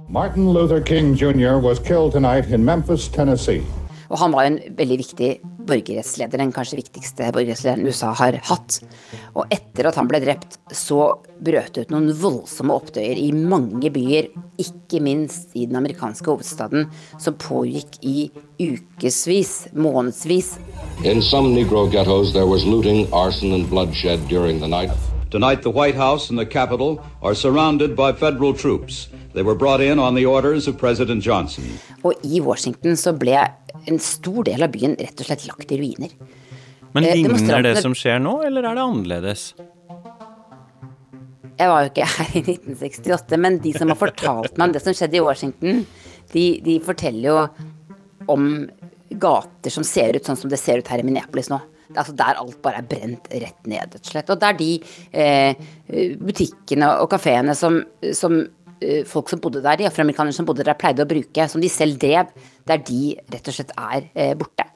Martin 0.10 0.52
Luther 0.54 0.84
King 0.84 1.16
Jr. 1.16 1.58
was 1.58 1.80
killed 1.80 2.12
tonight 2.12 2.52
in 2.52 2.66
Memphis, 2.66 3.08
Tennessee. 3.08 3.64
Og 4.10 4.20
han 4.20 4.36
var 4.36 4.46
en 4.46 4.60
veldig 4.78 4.98
viktig 5.02 5.32
borgerrettsleder, 5.68 6.40
den 6.42 6.54
kanskje 6.56 6.80
viktigste 6.80 7.32
borgerrettslederen 7.36 7.88
USA 7.88 8.12
har 8.18 8.38
hatt. 8.50 8.80
Og 9.36 9.52
etter 9.54 9.90
at 9.90 9.98
han 10.00 10.10
ble 10.10 10.22
drept, 10.24 10.60
så 10.72 11.16
brøt 11.40 11.76
det 11.76 11.86
ut 11.86 11.94
noen 11.94 12.12
voldsomme 12.20 12.76
opptøyer 12.76 13.20
i 13.20 13.32
mange 13.36 13.92
byer, 13.94 14.30
ikke 14.62 15.02
minst 15.04 15.56
i 15.58 15.66
den 15.66 15.80
amerikanske 15.80 16.30
hovedstaden, 16.30 16.88
som 17.22 17.38
pågikk 17.42 18.00
i 18.02 18.30
ukevis, 18.62 19.68
månedsvis. 19.74 20.56
In 21.04 21.22
some 21.22 21.54
Negro 21.56 21.88
ghettos 21.92 22.34
there 22.34 22.48
was 22.48 22.66
looting, 22.66 23.08
arson 23.14 23.54
and 23.54 23.70
bloodshed 23.70 24.20
during 24.30 24.60
the 24.60 24.68
night. 24.68 24.92
Tonight 25.32 25.64
the 25.64 25.72
White 25.72 25.98
House 25.98 26.30
and 26.30 26.40
the 26.40 26.46
Capitol 26.46 27.02
are 27.22 27.36
surrounded 27.36 27.96
by 27.96 28.14
federal 28.14 28.54
troops. 28.54 29.10
They 29.34 29.44
were 29.44 29.56
brought 29.56 29.82
in 29.82 30.00
on 30.00 30.16
the 30.16 30.26
orders 30.26 30.68
of 30.68 30.78
President 30.78 31.26
Johnson. 31.26 31.66
Og 32.04 32.14
i 32.24 32.40
Washington 32.40 32.96
så 32.96 33.12
ble 33.12 33.42
en 33.90 34.02
stor 34.02 34.44
del 34.48 34.66
av 34.66 34.74
byen 34.74 34.96
rett 35.00 35.22
og 35.22 35.30
slett 35.30 35.46
lagt 35.50 35.72
i 35.72 35.80
ruiner. 35.82 36.14
Men 36.96 37.04
eh, 37.04 37.16
ligner 37.20 37.64
det 37.66 37.76
som 37.84 37.96
skjer 37.98 38.22
nå, 38.24 38.38
eller 38.48 38.66
er 38.66 38.78
det 38.78 38.86
annerledes? 38.86 39.46
Jeg 41.56 41.72
var 41.72 41.86
jo 41.86 41.92
ikke 41.92 42.08
her 42.12 42.34
i 42.36 42.42
1968, 42.44 43.40
men 43.40 43.62
de 43.64 43.72
som 43.76 43.92
har 43.92 44.00
fortalt 44.00 44.58
meg 44.58 44.68
om 44.68 44.76
det 44.76 44.82
som 44.84 44.96
skjedde 44.96 45.20
i 45.20 45.24
Washington, 45.24 45.86
de, 46.34 46.44
de, 46.66 46.80
forteller 46.84 47.30
jo 47.30 47.38
om 48.32 48.50
gater 49.22 49.72
som 49.72 49.86
ser 49.88 50.18
ut 50.18 50.28
sånn 50.28 50.40
som 50.40 50.52
det 50.52 50.60
ser 50.60 50.82
ut 50.82 50.92
her 50.92 51.00
i 51.00 51.06
Minneapolis 51.08 51.52
nå. 51.52 51.62
Altså 51.94 52.16
der 52.18 52.40
alt 52.42 52.58
bare 52.66 52.82
er 52.82 52.88
brent 52.90 53.30
rett 53.32 53.68
ned, 53.70 53.94
rett 53.94 54.02
og 54.02 54.12
slett. 54.12 54.32
Og 54.34 54.40
der 54.42 54.58
de 54.58 54.70
eh, 55.16 55.68
butikkene 56.20 56.90
og 57.04 57.12
kafeene 57.14 57.56
som, 57.56 57.78
som 58.18 58.42
folk 59.10 59.32
som 59.32 59.42
bodde 59.44 59.64
der, 59.64 59.80
de 59.80 59.88
afroamerikanere 59.90 60.36
som 60.36 60.48
bodde 60.48 60.66
der, 60.66 60.78
pleide 60.80 61.06
å 61.06 61.10
bruke, 61.10 61.48
som 61.52 61.64
de 61.64 61.70
selv 61.72 62.00
drev, 62.02 62.32
der 62.68 62.82
de 62.86 63.16
rett 63.34 63.52
og 63.52 63.56
slett 63.58 63.74
er 63.76 64.08
eh, 64.14 64.34
borte. 64.38 64.68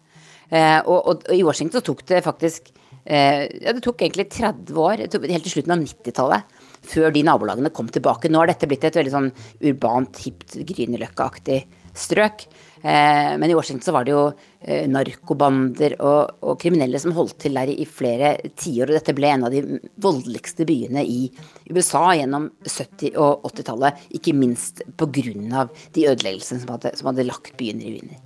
Eh, 0.49 0.79
og, 0.85 0.97
og, 0.97 1.25
og, 1.25 1.33
i 1.35 1.43
Washington 1.45 1.83
tok 1.85 2.05
det 2.09 2.23
faktisk 2.25 2.75
ja, 3.09 3.71
det 3.73 3.79
tok 3.81 4.03
egentlig 4.03 4.27
30 4.29 4.75
år, 4.77 5.01
helt 5.01 5.45
til 5.47 5.53
slutten 5.53 5.71
av 5.73 5.79
90-tallet, 5.81 6.57
før 6.91 7.13
de 7.15 7.23
nabolagene 7.25 7.71
kom 7.73 7.87
tilbake. 7.89 8.29
Nå 8.29 8.37
har 8.43 8.51
dette 8.51 8.67
blitt 8.69 8.83
et 8.85 8.99
veldig 8.99 9.13
sånn 9.13 9.29
urbant, 9.65 10.19
hipt, 10.21 10.59
Grünerløkka-aktig 10.69 11.63
strøk. 11.97 12.45
Eh, 12.81 13.37
men 13.37 13.49
i 13.49 13.55
Washington 13.55 13.83
så 13.83 13.91
var 13.91 14.05
det 14.07 14.13
jo 14.13 14.21
eh, 14.61 14.85
narkobander 14.87 15.97
og, 15.99 16.39
og, 16.39 16.55
kriminelle 16.61 17.01
som 17.01 17.11
holdt 17.17 17.35
til 17.43 17.59
der 17.59 17.71
i, 17.73 17.83
flere 17.83 18.35
tiår. 18.55 18.87
Og 18.87 18.97
dette 18.99 19.15
ble 19.17 19.33
en 19.33 19.45
av 19.49 19.53
de 19.53 19.81
voldeligste 19.99 20.67
byene 20.69 21.03
i 21.03 21.25
USA 21.73 22.05
gjennom 22.15 22.49
70- 22.63 23.19
og 23.19 23.45
80-tallet. 23.51 24.07
Ikke 24.19 24.35
minst 24.37 24.83
pga. 24.95 25.67
de 25.93 26.07
ødeleggelsene 26.07 26.63
som 26.63 26.73
hadde, 26.75 26.95
som 26.95 27.11
hadde 27.11 27.27
lagt 27.27 27.55
byen 27.59 27.83
i 27.83 27.95
ruiner. 27.97 28.25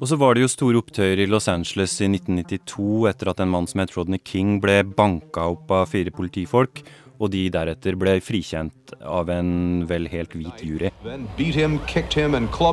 Og 0.00 0.08
så 0.08 0.16
var 0.16 0.34
det 0.34 0.46
jo 0.46 0.48
store 0.48 0.80
opptøyer 0.80 1.20
i 1.20 1.28
Los 1.28 1.46
Angeles 1.52 1.98
i 2.00 2.08
1992 2.08 3.04
etter 3.10 3.28
at 3.30 3.42
en 3.44 3.50
mann 3.52 3.68
som 3.68 3.82
het 3.82 3.92
Rodney 3.98 4.22
King 4.24 4.56
ble 4.62 4.78
banka 4.96 5.44
opp 5.52 5.70
av 5.76 5.90
fire 5.92 6.12
politifolk 6.14 6.80
og 7.20 7.30
de 7.34 7.42
deretter 7.52 7.96
ble 8.00 8.16
frikjent 8.24 8.94
av 9.04 9.28
en 9.32 9.84
vel 9.88 10.08
helt 10.08 10.32
hvit 10.32 10.62
jury. 10.64 10.90
Him, 11.04 11.26
him, 11.36 11.76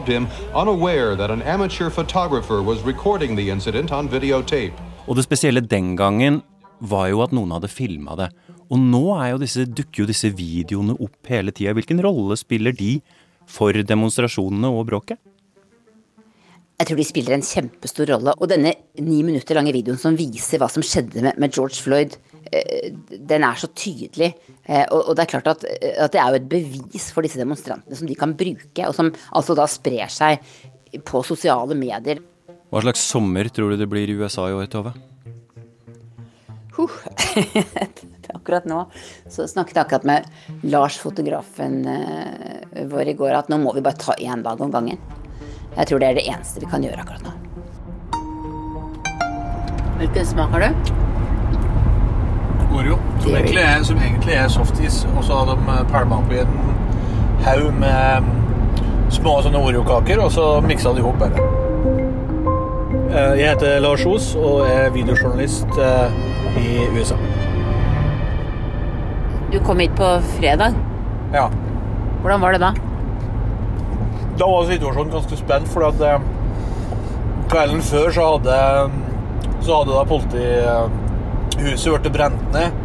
him, 0.08 0.27
og 5.08 5.16
det 5.16 5.24
spesielle 5.27 5.63
den 5.63 5.96
gangen 6.00 6.42
var 6.80 7.08
jo 7.12 7.24
at 7.25 7.34
noen 7.36 7.54
hadde 7.56 7.72
filma 7.72 8.16
det. 8.20 8.32
Og 8.68 8.80
nå 8.82 9.04
jo 9.32 9.39
disse, 9.42 9.63
dukker 9.66 10.04
jo 10.04 10.10
disse 10.10 10.32
videoene 10.36 10.98
opp 11.00 11.32
hele 11.32 11.54
tida. 11.56 11.75
Hvilken 11.75 12.01
rolle 12.04 12.36
spiller 12.39 12.75
de 12.75 12.98
for 13.48 13.72
demonstrasjonene 13.72 14.72
og 14.72 14.89
bråket? 14.89 15.20
Jeg 16.78 16.90
tror 16.90 17.00
de 17.00 17.06
spiller 17.10 17.34
en 17.34 17.46
kjempestor 17.46 18.10
rolle. 18.14 18.34
Og 18.38 18.50
denne 18.52 18.76
ni 19.02 19.24
minutter 19.26 19.58
lange 19.58 19.74
videoen 19.74 19.98
som 19.98 20.18
viser 20.18 20.62
hva 20.62 20.70
som 20.70 20.86
skjedde 20.86 21.24
med, 21.26 21.40
med 21.42 21.56
George 21.56 21.82
Floyd, 21.82 22.20
Eh, 22.52 22.94
den 23.10 23.44
er 23.44 23.60
så 23.60 23.70
tydelig. 23.76 24.32
Eh, 24.64 24.86
og, 24.92 25.14
det 25.18 25.26
er 25.26 25.32
klart 25.32 25.52
at, 25.52 25.66
at, 25.66 26.14
det 26.14 26.22
er 26.22 26.32
jo 26.32 26.40
et 26.40 26.50
bevis 26.52 27.10
for 27.14 27.26
disse 27.26 27.40
demonstrantene 27.40 27.98
som 27.98 28.10
de 28.10 28.18
kan 28.18 28.36
bruke, 28.38 28.88
og 28.88 28.96
som 28.96 29.12
altså 29.36 29.56
da 29.58 29.68
sprer 29.72 30.12
seg 30.12 30.42
på 31.08 31.24
sosiale 31.28 31.78
medier. 31.78 32.22
Hva 32.72 32.84
slags 32.84 33.04
sommer 33.04 33.50
tror 33.54 33.74
du 33.74 33.82
det 33.82 33.90
blir 33.92 34.10
i 34.10 34.18
USA 34.20 34.50
i 34.50 34.56
år, 34.56 34.68
Tove? 34.72 34.96
Huh. 36.78 36.94
akkurat 38.38 38.68
nå 38.70 38.84
så 39.32 39.48
snakket 39.50 39.80
jeg 39.80 39.86
akkurat 39.86 40.04
med 40.06 40.68
Lars, 40.70 41.00
fotografen 41.02 41.80
uh, 41.90 42.84
vår 42.92 43.14
i 43.14 43.16
går, 43.18 43.34
at 43.34 43.50
nå 43.50 43.58
må 43.64 43.74
vi 43.74 43.82
bare 43.82 43.98
ta 43.98 44.14
én 44.20 44.44
dag 44.46 44.62
om 44.62 44.72
gangen. 44.72 45.00
Jeg 45.78 45.88
tror 45.88 46.00
det 46.02 46.08
er 46.08 46.14
det 46.18 46.26
eneste 46.26 46.60
vi 46.60 46.68
kan 46.72 46.82
gjøre 46.82 47.04
akkurat 47.04 47.22
nå. 47.22 47.32
Hvilken 49.98 50.26
smak 50.26 50.50
har 50.50 50.60
du? 50.60 50.94
Oreo, 52.78 52.98
som 53.22 53.36
egentlig, 53.36 53.62
er, 53.62 53.84
som 53.84 53.98
egentlig 53.98 54.34
er 54.34 54.48
softis. 54.48 55.08
Og 55.16 55.24
så 55.24 55.38
har 55.38 55.46
de 55.52 55.58
eh, 55.74 55.84
pælma 55.92 56.18
oppi 56.18 56.42
en 56.42 56.58
haug 57.46 57.70
med 57.78 58.26
mm, 58.26 59.12
små 59.14 59.38
sånne 59.46 59.62
Oreo-kaker, 59.62 60.22
og 60.22 60.32
så 60.34 60.48
miksa 60.66 60.94
de 60.98 61.06
opp 61.06 61.22
bare. 61.22 61.46
Eh, 63.08 63.38
jeg 63.40 63.54
heter 63.54 63.80
Lars 63.86 64.06
Os 64.06 64.34
og 64.36 64.66
er 64.66 64.90
videojournalist 64.98 65.78
eh, 65.82 66.20
i 66.62 66.68
USA. 66.98 67.22
Du 69.54 69.62
kom 69.66 69.80
hit 69.80 69.94
på 69.98 70.10
fredag. 70.36 70.74
Ja. 71.34 71.48
Hvordan 72.22 72.42
var 72.42 72.58
det 72.58 72.66
da? 72.66 72.74
Da 74.38 74.46
var 74.46 74.67
situasjonen 74.70 75.13
ganske 75.13 75.38
spent, 75.39 75.67
for 75.72 75.88
at 75.88 75.98
kvelden 77.50 77.82
før 77.82 78.12
så 78.13 78.25
hadde, 78.34 78.58
så 79.63 79.79
hadde 79.79 79.96
da 79.96 80.03
politihuset 80.12 81.89
blitt 81.96 82.13
brent 82.13 82.44
ned. 82.53 82.75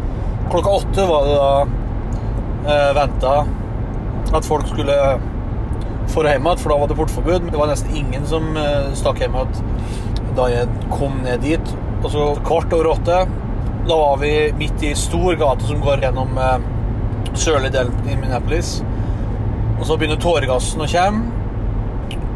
Klokka 0.49 0.69
åtte 0.79 1.05
var 1.09 1.27
det 1.27 1.35
da 1.35 1.51
eh, 2.73 2.91
venta 2.97 3.33
at 4.33 4.45
folk 4.47 4.67
skulle 4.69 4.95
få 6.13 6.23
hjem 6.27 6.47
igjen, 6.47 6.61
for 6.61 6.69
da 6.71 6.79
var 6.81 6.87
det 6.91 6.97
portforbud. 6.99 7.47
Det 7.51 7.59
var 7.59 7.71
nesten 7.71 7.95
ingen 7.97 8.25
som 8.29 8.57
eh, 8.59 8.91
stakk 8.97 9.21
hjem 9.23 9.35
igjen 9.37 9.53
da 10.37 10.47
jeg 10.49 10.65
kom 10.89 11.19
ned 11.25 11.43
dit. 11.45 11.75
Og 12.03 12.09
så 12.11 12.23
kvart 12.45 12.73
over 12.75 12.91
åtte, 12.95 13.19
da 13.83 13.99
var 13.99 14.17
vi 14.21 14.33
midt 14.57 14.83
i 14.83 14.95
stor 14.97 15.37
gate 15.39 15.67
som 15.67 15.83
går 15.83 16.05
gjennom 16.07 16.37
eh, 16.39 16.57
sørlig 17.33 17.71
delen 17.75 17.95
i 18.07 18.17
Minneapolis. 18.17 18.77
Og 19.79 19.87
så 19.89 19.97
begynner 19.97 20.21
tåregassen 20.21 20.83
å 20.83 20.89
komme, 20.89 21.32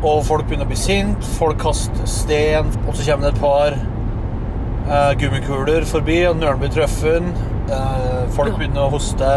og 0.06 0.24
folk 0.28 0.46
begynner 0.46 0.68
å 0.68 0.70
bli 0.70 0.78
sint, 0.80 1.30
Folk 1.38 1.60
kaster 1.62 2.10
sten, 2.10 2.70
og 2.86 2.96
så 2.96 3.06
kommer 3.08 3.28
det 3.28 3.34
et 3.34 3.42
par 3.42 3.78
eh, 3.78 5.14
gummikuler 5.22 5.88
forbi, 5.90 6.20
og 6.30 6.38
nølen 6.42 6.62
blir 6.62 6.74
truffet. 6.74 7.32
Eh, 7.68 8.20
folk 8.36 8.58
begynner 8.60 8.86
å 8.86 8.92
hoste, 8.94 9.30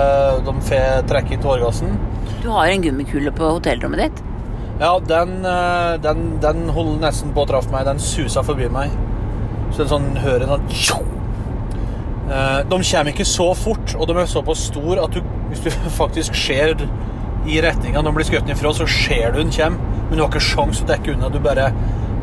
de 0.46 0.56
får 0.68 1.06
trekke 1.10 1.36
i 1.36 1.40
tåregassen. 1.40 1.94
Du 2.42 2.50
har 2.52 2.68
en 2.68 2.84
gummikule 2.84 3.32
på 3.36 3.54
hotellrommet 3.56 4.04
ditt? 4.04 4.26
Ja, 4.80 4.94
den, 5.04 5.42
uh, 5.44 5.98
den, 6.00 6.38
den 6.40 6.70
holdt 6.72 7.02
nesten 7.02 7.34
på 7.36 7.42
å 7.42 7.48
treffe 7.50 7.68
meg. 7.72 7.84
Den 7.84 7.98
susa 8.00 8.40
forbi 8.46 8.70
meg. 8.72 8.94
Så 9.74 9.84
en 9.84 9.90
sånn 9.90 10.06
hører 10.22 10.46
en 10.46 10.70
sånn 10.72 11.10
De 12.70 12.78
kommer 12.78 13.10
ikke 13.10 13.26
så 13.28 13.50
fort, 13.58 13.92
og 13.98 14.08
de 14.08 14.16
er 14.22 14.30
såpass 14.30 14.62
store 14.70 15.04
at 15.04 15.12
du, 15.12 15.20
hvis 15.50 15.66
du 15.66 15.70
faktisk 16.00 16.38
ser 16.38 16.78
i 17.48 17.60
retninga 17.60 18.02
de 18.06 18.12
blir 18.14 18.28
skutt 18.28 18.48
ifra, 18.52 18.72
så 18.76 18.86
ser 18.88 19.34
du 19.34 19.40
den 19.40 19.52
kommer, 19.54 19.89
men 20.10 20.18
du 20.18 20.24
har 20.24 20.28
ikke 20.32 20.42
sjans 20.42 20.82
å 20.82 20.88
dekke 20.90 21.14
unna. 21.14 21.30
Du 21.30 21.38
bare 21.42 21.70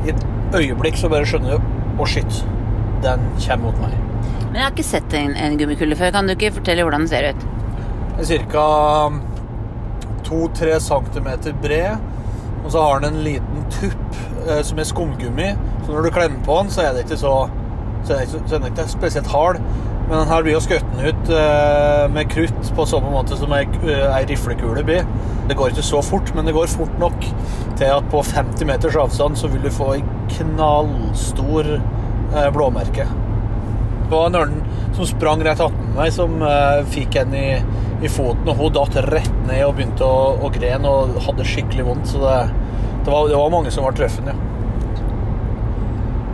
I 0.06 0.12
et 0.12 0.26
øyeblikk 0.56 1.00
så 1.00 1.10
bare 1.12 1.28
skjønner 1.28 1.56
du 1.56 1.74
Å, 1.98 2.04
oh, 2.04 2.10
shit 2.10 2.44
den 3.02 3.24
kommer 3.42 3.72
mot 3.72 3.80
meg. 3.82 3.96
Men 4.48 4.60
jeg 4.60 4.64
har 4.64 4.74
ikke 4.74 4.86
sett 4.86 5.16
en, 5.18 5.34
en 5.38 5.56
gummikulle 5.58 5.98
før. 5.98 6.12
Kan 6.14 6.30
du 6.30 6.34
ikke 6.34 6.52
fortelle 6.60 6.86
hvordan 6.86 7.06
den 7.06 7.10
ser 7.10 7.32
ut? 7.32 7.48
Den 8.18 8.46
ca. 8.52 8.68
2-3 10.28 10.80
cm 10.84 11.30
bred. 11.64 12.06
Og 12.64 12.72
så 12.74 12.84
har 12.84 13.04
den 13.04 13.16
en 13.16 13.24
liten 13.26 13.68
tupp 13.72 14.18
eh, 14.48 14.62
som 14.66 14.82
er 14.82 14.90
skumgummi. 14.90 15.52
Så 15.86 15.94
når 15.94 16.08
du 16.08 16.12
klemmer 16.16 16.42
på 16.46 16.58
den, 16.62 16.72
så 16.74 16.84
er 16.84 16.96
det 16.96 17.06
ikke 17.06 17.20
så, 17.22 17.36
så 18.04 18.14
er 18.14 18.24
det 18.24 18.28
ikke, 18.28 18.42
så 18.44 18.58
er 18.58 18.64
det 18.66 18.72
ikke 18.74 18.88
spesielt 18.92 19.32
hard. 19.32 19.62
Men 20.08 20.28
her 20.30 20.44
blir 20.44 20.56
jo 20.56 20.64
skutt 20.64 21.02
ut 21.02 21.32
eh, 21.36 22.06
med 22.14 22.30
krutt 22.32 22.70
på 22.76 22.86
samme 22.88 23.12
måte 23.12 23.36
som 23.40 23.52
ei, 23.56 23.66
eh, 23.84 24.06
ei 24.08 24.24
riflekule 24.30 24.86
blir. 24.88 25.08
Det 25.50 25.56
går 25.60 25.74
ikke 25.74 25.84
så 25.84 26.00
fort, 26.04 26.32
men 26.36 26.48
det 26.48 26.56
går 26.56 26.72
fort 26.72 26.96
nok 27.00 27.28
til 27.78 27.92
at 27.92 28.08
på 28.12 28.24
50 28.24 28.68
meters 28.68 28.96
avstand 29.00 29.40
så 29.40 29.52
vil 29.52 29.64
du 29.68 29.72
få 29.74 29.94
ei 29.98 30.04
knallstor 30.38 31.76
Eh, 32.36 32.52
blåmerke. 32.52 33.08
Det 34.10 34.16
var 34.16 34.30
Nørden 34.30 34.64
som 34.96 35.06
sprang 35.06 35.44
rett 35.44 35.62
attmed 35.64 35.96
meg, 35.96 36.12
som 36.16 36.42
fikk 36.92 37.16
en 37.22 37.34
i, 37.36 37.48
i, 38.04 38.10
foten. 38.12 38.48
Og 38.52 38.60
hun 38.60 38.76
datt 38.76 38.96
rett 39.08 39.42
ned 39.48 39.64
og 39.66 39.76
begynte 39.78 40.08
å, 40.08 40.34
å 40.44 40.52
grene 40.52 40.92
og 40.92 41.20
hadde 41.24 41.48
skikkelig 41.48 41.88
vondt. 41.88 42.12
Så 42.12 42.22
det, 42.24 42.36
det, 43.06 43.12
var, 43.12 43.28
det 43.32 43.40
var, 43.40 43.52
mange 43.54 43.72
som 43.74 43.88
var 43.88 43.96
treffende. 43.98 44.36
ja. 44.36 44.44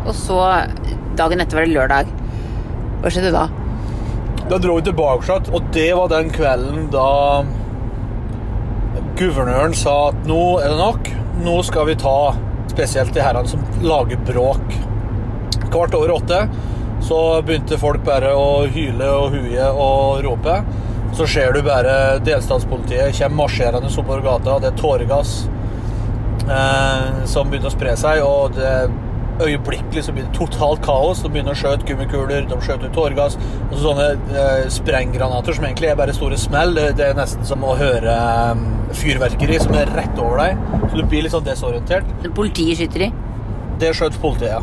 Og 0.03 0.13
så, 0.17 0.39
dagen 1.17 1.41
etter 1.41 1.59
var 1.59 1.67
det 1.67 1.75
lørdag. 1.77 2.13
Hva 3.03 3.13
skjedde 3.13 3.33
da? 3.35 3.47
Da 4.49 4.59
dro 4.59 4.75
vi 4.77 4.85
tilbake, 4.85 5.39
og 5.51 5.69
det 5.73 5.89
var 5.95 6.09
den 6.11 6.31
kvelden 6.33 6.89
da 6.93 7.43
guvernøren 9.17 9.75
sa 9.77 10.09
at 10.11 10.27
nå 10.27 10.43
er 10.59 10.73
det 10.73 10.79
nok. 10.81 11.09
Nå 11.43 11.55
skal 11.65 11.87
vi 11.89 11.95
ta 11.99 12.33
spesielt 12.73 13.13
de 13.15 13.23
herrene 13.23 13.49
som 13.49 13.63
lager 13.85 14.19
bråk 14.27 14.77
kvart 15.73 15.95
over 15.97 16.13
åtte 16.17 16.43
så 17.03 17.41
begynte 17.45 17.77
folk 17.79 18.03
bare 18.05 18.31
å 18.37 18.63
hyle 18.71 19.09
og 19.11 19.35
huie 19.35 19.65
og 19.69 20.23
rope. 20.23 20.59
Så 21.13 21.27
ser 21.29 21.53
du 21.53 21.61
bare 21.65 22.19
delstatspolitiet 22.25 23.17
kommer 23.17 23.43
marsjerende 23.43 23.91
oppover 23.91 24.23
gata. 24.25 24.57
Det 24.63 24.71
er 24.71 24.79
tåregass 24.79 25.33
eh, 26.47 27.25
som 27.29 27.51
begynte 27.51 27.69
å 27.69 27.75
spre 27.75 27.95
seg. 27.99 28.23
og 28.23 28.55
det 28.57 28.73
Øyeblikkelig 29.41 30.03
så 30.05 30.13
blir 30.13 30.27
det 30.27 30.35
totalt 30.37 30.83
kaos. 30.85 31.23
De 31.23 31.31
begynner 31.33 31.55
å 31.55 31.57
skjøte 31.57 31.87
gummikuler, 31.89 32.45
de 32.45 32.59
skjøter 32.61 32.85
ut 32.89 32.93
tåregass. 32.93 33.37
Og 33.71 33.79
sånne 33.81 34.11
eh, 34.29 34.67
sprenggranater 34.73 35.57
som 35.57 35.65
egentlig 35.65 35.89
er 35.89 35.97
bare 35.97 36.13
store 36.13 36.37
smell. 36.37 36.75
Det, 36.77 36.93
er 37.01 37.17
nesten 37.17 37.47
som 37.47 37.65
å 37.65 37.73
høre 37.79 38.13
um, 38.53 38.63
fyrverkeri 38.93 39.57
som 39.63 39.73
er 39.79 39.89
rett 39.97 40.21
over 40.21 40.43
deg. 40.43 40.63
Så 40.85 40.99
du 40.99 41.03
blir 41.09 41.25
litt 41.25 41.33
sånn 41.33 41.47
desorientert. 41.47 42.13
Politiet 42.37 42.83
skyter 42.83 43.07
de? 43.07 43.11
Det 43.81 43.91
skjøt 43.97 44.21
politiet, 44.21 44.53
ja. 44.53 44.61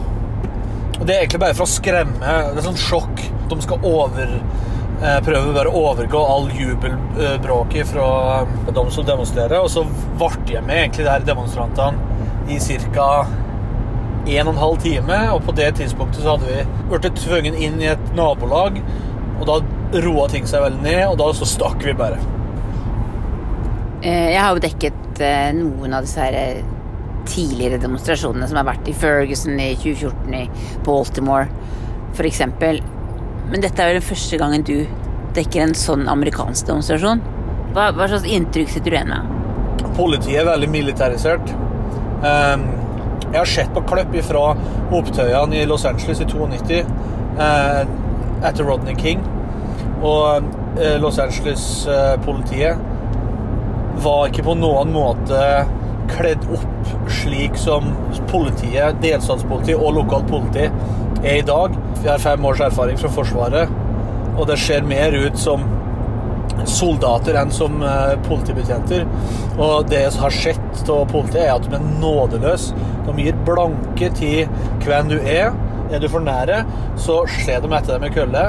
Og 1.00 1.06
Det 1.06 1.14
er 1.14 1.22
egentlig 1.24 1.42
bare 1.42 1.56
for 1.56 1.66
å 1.66 1.72
skremme. 1.74 2.38
Det 2.54 2.60
er 2.60 2.68
sånn 2.68 2.78
sjokk. 2.78 3.26
De 3.50 3.60
skal 3.64 3.84
over, 3.88 4.34
eh, 5.02 5.20
prøve 5.26 5.54
bare 5.56 5.72
å 5.72 5.84
overgå 5.90 6.22
all 6.36 6.50
jubelbråket 6.54 7.90
fra 7.90 8.08
eh, 8.44 8.72
de 8.76 8.84
som 8.94 9.06
demonstrerer. 9.08 9.58
Og 9.58 9.70
så 9.72 9.86
varte 10.20 10.54
jeg 10.54 10.62
med 10.62 10.84
egentlig 10.84 11.08
de 11.08 11.14
her 11.16 11.26
demonstrantene 11.26 12.06
i 12.50 12.60
ca. 12.94 13.26
1 14.26 14.50
12 14.56 14.80
time. 14.84 15.20
Og 15.34 15.44
på 15.46 15.54
det 15.58 15.70
tidspunktet 15.80 16.22
så 16.24 16.36
hadde 16.36 16.50
vi 16.50 16.88
blitt 16.90 17.22
tvunget 17.22 17.60
inn 17.60 17.80
i 17.82 17.92
et 17.92 18.12
nabolag. 18.16 18.80
Og 19.40 19.46
da 19.48 19.60
roa 20.04 20.26
ting 20.30 20.46
seg 20.46 20.62
veldig 20.66 20.84
ned, 20.84 21.04
og 21.08 21.16
da 21.20 21.30
så 21.34 21.48
stakk 21.48 21.82
vi 21.86 21.96
bare. 21.96 22.20
Eh, 24.02 24.32
jeg 24.34 24.40
har 24.40 24.54
jo 24.54 24.62
dekket 24.62 25.24
noen 25.56 25.92
av 25.92 26.06
disse 26.06 26.22
her 26.22 26.62
tidligere 27.28 27.80
demonstrasjonene 27.82 28.46
som 28.48 28.56
har 28.60 28.68
vært 28.70 28.88
i 28.88 28.94
Ferguson 28.96 29.58
i 29.60 29.74
2014, 29.80 30.36
i 30.36 30.80
Baltimore 30.86 31.48
f.eks. 32.14 32.40
Men 33.50 33.64
dette 33.64 33.82
er 33.82 33.92
jo 33.92 33.98
den 33.98 34.06
første 34.06 34.40
gangen 34.40 34.64
du 34.66 34.76
dekker 35.36 35.64
en 35.64 35.76
sånn 35.78 36.08
amerikansk 36.10 36.70
demonstrasjon. 36.70 37.22
Hva, 37.74 37.90
hva 37.94 38.08
slags 38.10 38.26
inntrykk 38.26 38.72
sitter 38.72 38.90
du 38.90 38.96
igjen 38.96 39.12
med? 39.12 39.90
Politiet 39.98 40.40
er 40.42 40.48
veldig 40.48 40.70
militarisert. 40.72 41.52
Um, 42.20 42.66
jeg 43.30 43.38
har 43.38 43.50
sett 43.50 43.74
på 43.74 43.82
klipp 43.86 44.14
fra 44.26 44.56
opptøyene 44.96 45.60
i 45.60 45.66
Los 45.70 45.84
Angeles 45.86 46.20
i 46.22 46.26
92 46.26 46.80
eh, 46.80 47.82
etter 48.42 48.64
Rodney 48.66 48.96
King. 48.98 49.22
Og 50.02 50.42
eh, 50.80 50.96
Los 51.00 51.18
Angeles-politiet 51.22 52.76
var 54.00 54.30
ikke 54.30 54.46
på 54.48 54.56
noen 54.58 54.92
måte 54.94 55.40
kledd 56.10 56.46
opp 56.56 57.10
slik 57.20 57.58
som 57.60 57.92
politiet, 58.30 58.98
delstatspoliti 59.04 59.76
og 59.76 59.94
lokalt 60.00 60.26
politi 60.30 60.66
er 61.22 61.36
i 61.36 61.46
dag. 61.46 61.76
Vi 62.00 62.08
har 62.08 62.22
fem 62.22 62.44
års 62.48 62.62
erfaring 62.64 62.98
fra 62.98 63.12
Forsvaret, 63.14 63.70
og 64.36 64.46
det 64.48 64.58
ser 64.58 64.86
mer 64.88 65.14
ut 65.14 65.38
som 65.38 65.62
soldater 66.68 67.38
enn 67.40 67.52
som 67.54 67.80
uh, 67.84 68.16
politibetjenter. 68.26 69.06
Og 69.58 69.88
det 69.90 70.04
som 70.14 70.26
har 70.26 70.34
skjedd 70.34 70.90
av 70.90 71.06
politiet, 71.10 71.46
er 71.46 71.54
at 71.54 71.66
de 71.66 71.76
er 71.78 71.88
nådeløse. 72.02 72.88
De 73.06 73.16
gir 73.18 73.38
blanke 73.46 74.10
til 74.18 74.50
hvem 74.84 75.12
du 75.12 75.18
er. 75.20 75.54
Er 75.90 76.02
du 76.02 76.06
for 76.10 76.22
nære, 76.22 76.62
så 77.00 77.24
slår 77.26 77.64
de 77.64 77.72
etter 77.74 77.96
deg 77.96 78.04
med 78.04 78.14
kølle. 78.16 78.44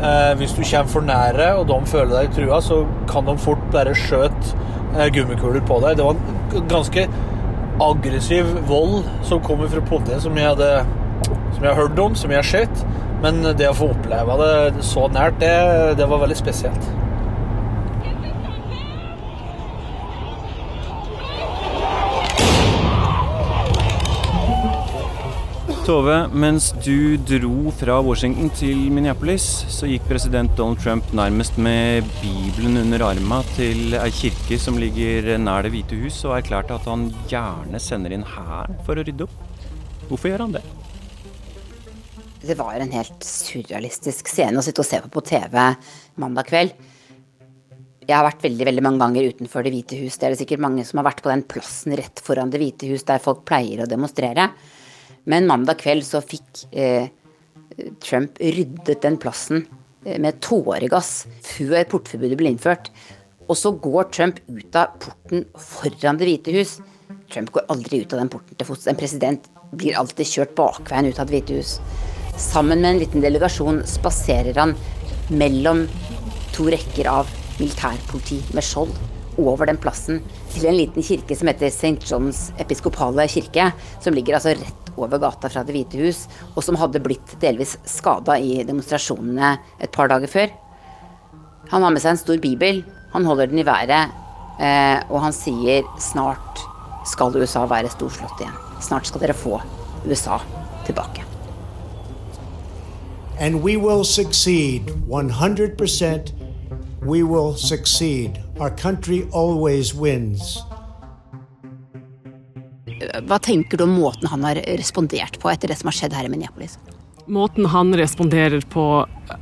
Uh, 0.00 0.32
hvis 0.40 0.56
du 0.56 0.62
kommer 0.62 0.90
for 0.96 1.06
nære, 1.06 1.52
og 1.60 1.68
de 1.70 1.78
føler 1.90 2.16
deg 2.18 2.34
trua, 2.36 2.60
så 2.64 2.82
kan 3.10 3.28
de 3.28 3.38
fort 3.40 3.62
bare 3.72 3.94
skjøte 3.96 4.58
uh, 4.96 5.06
gummikuler 5.14 5.64
på 5.64 5.80
deg. 5.84 6.00
Det 6.00 6.08
var 6.08 6.18
en 6.18 6.68
ganske 6.70 7.08
aggressiv 7.84 8.50
vold 8.68 9.02
som 9.26 9.42
kommer 9.42 9.70
fra 9.70 9.82
politiet, 9.88 10.22
som 10.22 10.36
jeg 10.38 10.52
hadde 10.52 10.84
som 11.54 11.62
jeg 11.62 11.70
har 11.70 11.80
hørt 11.80 11.98
om, 11.98 12.14
som 12.18 12.32
jeg 12.32 12.42
har 12.42 12.50
sett. 12.50 12.84
Men 13.24 13.40
det 13.56 13.70
å 13.70 13.76
få 13.76 13.88
oppleve 13.94 14.36
det 14.42 14.84
så 14.84 15.06
nært, 15.12 15.38
det, 15.40 15.54
det 16.00 16.08
var 16.10 16.20
veldig 16.24 16.36
spesielt. 16.38 16.90
Tove, 25.84 26.14
mens 26.32 26.70
du 26.80 27.18
dro 27.28 27.68
fra 27.76 27.98
Washington 28.00 28.46
til 28.56 28.86
Minneapolis, 28.88 29.44
så 29.68 29.84
gikk 29.84 30.06
president 30.08 30.54
Donald 30.56 30.78
Trump 30.80 31.10
nærmest 31.12 31.58
med 31.60 32.06
Bibelen 32.22 32.78
under 32.80 33.02
arma 33.04 33.42
til 33.52 33.92
ei 33.98 34.08
kirke 34.16 34.56
som 34.56 34.78
ligger 34.80 35.34
nær 35.36 35.66
Det 35.66 35.74
hvite 35.74 35.98
hus, 36.00 36.22
og 36.24 36.38
erklærte 36.38 36.78
at 36.78 36.88
han 36.88 37.10
gjerne 37.28 37.76
sender 37.84 38.14
inn 38.16 38.24
hæren 38.24 38.78
for 38.86 38.96
å 38.96 39.04
rydde 39.04 39.26
opp. 39.26 39.34
Hvorfor 40.08 40.30
gjør 40.30 40.46
han 40.46 40.54
det? 40.54 40.62
Det 42.48 42.56
var 42.56 42.78
en 42.80 42.94
helt 42.96 43.26
surrealistisk 43.28 44.30
scene 44.32 44.56
å 44.56 44.64
sitte 44.64 44.80
og 44.80 44.88
se 44.88 45.02
på 45.04 45.10
på 45.12 45.24
TV 45.34 45.58
mandag 46.16 46.48
kveld. 46.48 46.72
Jeg 48.08 48.16
har 48.16 48.24
vært 48.24 48.46
veldig 48.46 48.70
veldig 48.70 48.86
mange 48.88 49.04
ganger 49.04 49.28
utenfor 49.34 49.68
Det 49.68 49.74
hvite 49.76 50.00
hus. 50.00 50.16
Det 50.16 50.30
er 50.30 50.32
det 50.32 50.40
sikkert 50.46 50.64
mange 50.64 50.88
som 50.88 51.02
har 51.02 51.10
vært 51.10 51.20
på 51.20 51.28
den 51.28 51.44
plassen 51.44 51.92
rett 52.00 52.24
foran 52.24 52.48
Det 52.48 52.62
hvite 52.64 52.88
hus 52.88 53.04
der 53.04 53.20
folk 53.20 53.44
pleier 53.44 53.84
å 53.84 53.90
demonstrere. 53.90 54.48
Men 55.30 55.48
mandag 55.48 55.80
kveld 55.80 56.04
så 56.06 56.20
fikk 56.24 56.66
eh, 56.72 57.08
Trump 58.04 58.38
ryddet 58.40 59.02
den 59.02 59.16
plassen 59.20 59.64
eh, 60.04 60.18
med 60.20 60.40
tåregass 60.44 61.24
før 61.44 61.84
portforbudet 61.90 62.38
ble 62.40 62.52
innført. 62.52 62.90
Og 63.48 63.56
så 63.60 63.74
går 63.76 64.10
Trump 64.12 64.40
ut 64.48 64.76
av 64.78 64.96
porten 65.00 65.46
foran 65.60 66.20
Det 66.20 66.28
hvite 66.28 66.54
hus. 66.54 66.78
Trump 67.32 67.52
går 67.52 67.66
aldri 67.72 68.02
ut 68.04 68.12
av 68.12 68.22
den 68.22 68.32
porten 68.32 68.56
til 68.56 68.68
fots. 68.68 68.88
En 68.88 69.00
president 69.00 69.48
blir 69.74 69.96
alltid 69.98 70.28
kjørt 70.28 70.54
bakveien 70.58 71.08
ut 71.08 71.20
av 71.20 71.28
Det 71.28 71.38
hvite 71.38 71.60
hus. 71.60 71.78
Sammen 72.40 72.82
med 72.82 72.94
en 72.94 73.02
liten 73.04 73.24
delegasjon 73.24 73.82
spaserer 73.88 74.56
han 74.58 74.74
mellom 75.32 75.86
to 76.54 76.68
rekker 76.72 77.08
av 77.10 77.30
militærpoliti 77.58 78.40
med 78.54 78.66
skjold 78.66 78.96
over 79.40 79.68
den 79.68 79.78
plassen 79.80 80.20
til 80.52 80.66
en 80.68 80.76
liten 80.78 81.04
kirke 81.04 81.36
som 81.36 81.50
heter 81.50 81.72
St. 81.72 81.98
Johns 82.08 82.48
episkopale 82.62 83.26
kirke, 83.30 83.70
som 84.04 84.16
ligger 84.16 84.38
altså 84.38 84.54
rett 84.58 84.92
over 84.94 85.18
gata 85.18 85.50
fra 85.50 85.64
Det 85.66 85.74
hvite 85.74 85.98
hus, 85.98 86.24
og 86.54 86.62
som 86.62 86.78
hadde 86.78 87.02
blitt 87.02 87.34
delvis 87.42 87.76
skada 87.88 88.38
i 88.38 88.62
demonstrasjonene 88.66 89.56
et 89.82 89.92
par 89.94 90.10
dager 90.12 90.30
før. 90.30 90.52
Han 91.72 91.82
har 91.82 91.94
med 91.94 92.04
seg 92.04 92.14
en 92.14 92.22
stor 92.22 92.38
bibel, 92.42 92.84
han 93.14 93.26
holder 93.26 93.50
den 93.50 93.62
i 93.62 93.66
været, 93.66 94.14
eh, 94.60 94.98
og 95.10 95.20
han 95.24 95.34
sier 95.34 95.86
snart 95.98 96.62
skal 97.08 97.36
USA 97.36 97.66
være 97.68 97.92
storslått 97.92 98.40
igjen. 98.40 98.58
Snart 98.82 99.08
skal 99.08 99.24
dere 99.24 99.36
få 99.36 99.58
USA 100.06 100.40
tilbake. 100.86 101.24
And 103.40 103.62
we 103.62 103.76
will 103.76 104.04
succeed 104.04 104.90
100%. 105.08 106.32
We 107.02 107.22
will 107.22 107.56
succeed. 107.56 108.43
Our 108.60 108.70
country 108.70 109.24
always 109.32 109.94
wins. 109.94 110.58
Hva 113.26 113.38
tenker 113.42 113.76
du 113.76 113.84
om 113.84 113.96
måten 113.98 114.28
han 114.30 114.44
har 114.46 114.60
respondert 114.78 115.40
på 115.42 115.50
etter 115.50 115.68
det 115.68 115.76
som 115.80 115.90
har 115.90 115.96
skjedd 115.96 116.14
her 116.14 116.28
i 116.28 116.30
Minneapolis? 116.30 116.78
Måten 117.26 117.66
han 117.66 117.90
responderer 117.98 118.62
på 118.70 118.84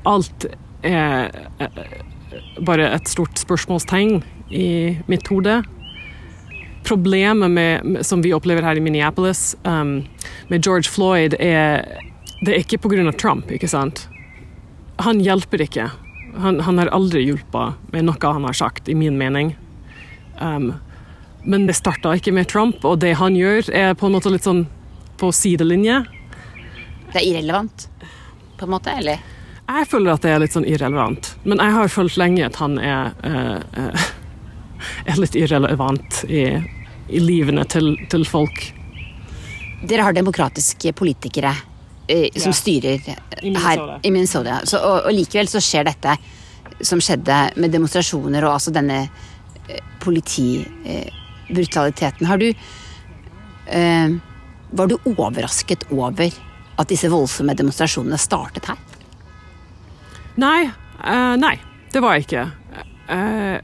alt 0.09 0.47
er 0.83 1.29
bare 2.65 2.89
et 2.97 3.11
stort 3.11 3.37
spørsmålstegn 3.39 4.23
i 4.49 4.69
mitt 5.11 5.29
hode. 5.29 5.61
Problemet 6.89 7.53
med, 7.53 8.01
som 8.07 8.23
vi 8.25 8.33
opplever 8.33 8.65
her 8.65 8.81
i 8.81 8.85
Minneapolis 8.85 9.53
um, 9.69 10.01
med 10.49 10.65
George 10.65 10.89
Floyd, 10.89 11.37
er 11.39 11.85
det 12.43 12.57
er 12.57 12.65
ikke 12.65 12.81
pga. 12.83 13.13
Trump, 13.13 13.53
ikke 13.53 13.69
sant? 13.71 14.07
Han 15.05 15.21
hjelper 15.23 15.63
ikke. 15.63 15.91
Han, 16.39 16.61
han 16.65 16.79
har 16.81 16.93
aldri 16.97 17.27
hjulpet 17.27 17.93
med 17.93 18.07
noe 18.09 18.33
han 18.33 18.47
har 18.49 18.57
sagt, 18.57 18.89
i 18.89 18.95
min 18.97 19.19
mening. 19.21 19.53
Um, 20.41 20.73
men 21.45 21.67
det 21.67 21.75
starta 21.77 22.15
ikke 22.17 22.33
med 22.33 22.49
Trump, 22.49 22.85
og 22.85 23.01
det 23.03 23.17
han 23.19 23.37
gjør, 23.37 23.69
er 23.75 23.95
på 23.99 24.09
en 24.09 24.17
måte 24.17 24.33
litt 24.33 24.47
sånn 24.47 24.65
på 25.21 25.33
sidelinje. 25.35 26.03
Det 27.13 27.21
er 27.21 27.27
irrelevant, 27.29 27.89
på 28.59 28.67
en 28.67 28.73
måte, 28.73 28.95
eller? 28.97 29.23
Jeg 29.73 29.89
føler 29.89 30.15
at 30.15 30.25
det 30.25 30.33
er 30.33 30.41
litt 30.43 30.55
sånn 30.55 30.69
irrelevant. 30.69 31.33
Men 31.49 31.63
jeg 31.63 31.75
har 31.77 31.91
følt 31.93 32.19
lenge 32.21 32.47
at 32.47 32.59
han 32.63 32.79
er, 32.83 33.13
uh, 33.27 33.59
uh, 33.79 34.07
er 35.11 35.21
litt 35.21 35.37
irrelevant 35.39 36.23
i, 36.29 36.47
i 37.09 37.23
livene 37.23 37.67
til, 37.71 37.95
til, 38.13 38.27
folk. 38.29 38.65
Dere 39.83 40.07
har 40.07 40.17
demokratiske 40.17 40.95
politikere 40.99 41.55
som 42.07 42.51
ja. 42.51 42.57
styrer 42.57 42.99
her 43.43 44.01
i 44.03 44.11
Minnesota. 44.11 44.61
Så, 44.69 44.77
og, 44.79 45.07
og 45.07 45.13
likevel 45.15 45.49
så 45.51 45.61
skjer 45.63 45.85
dette 45.89 46.17
som 46.83 47.01
skjedde 47.03 47.51
med 47.63 47.71
demonstrasjoner 47.73 48.45
og 48.47 48.53
altså 48.57 48.71
denne 48.75 49.09
politibrutaliteten. 50.03 52.27
Har 52.27 52.39
du 52.43 52.49
eh, 53.67 54.11
Var 54.73 54.87
du 54.89 54.97
overrasket 55.05 55.85
over 55.93 56.31
at 56.81 56.89
disse 56.89 57.09
voldsomme 57.13 57.55
demonstrasjonene 57.55 58.19
startet 58.19 58.67
her? 58.71 58.77
Nei. 60.41 60.71
Uh, 61.03 61.35
nei, 61.37 61.61
det 61.93 62.01
var 62.01 62.15
jeg 62.15 62.23
ikke. 62.25 62.45
Uh, 63.11 63.59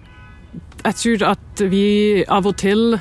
jeg 0.83 0.95
tror 1.01 1.23
at 1.31 1.61
vi 1.71 2.25
av 2.29 2.47
og 2.51 2.57
til 2.61 3.01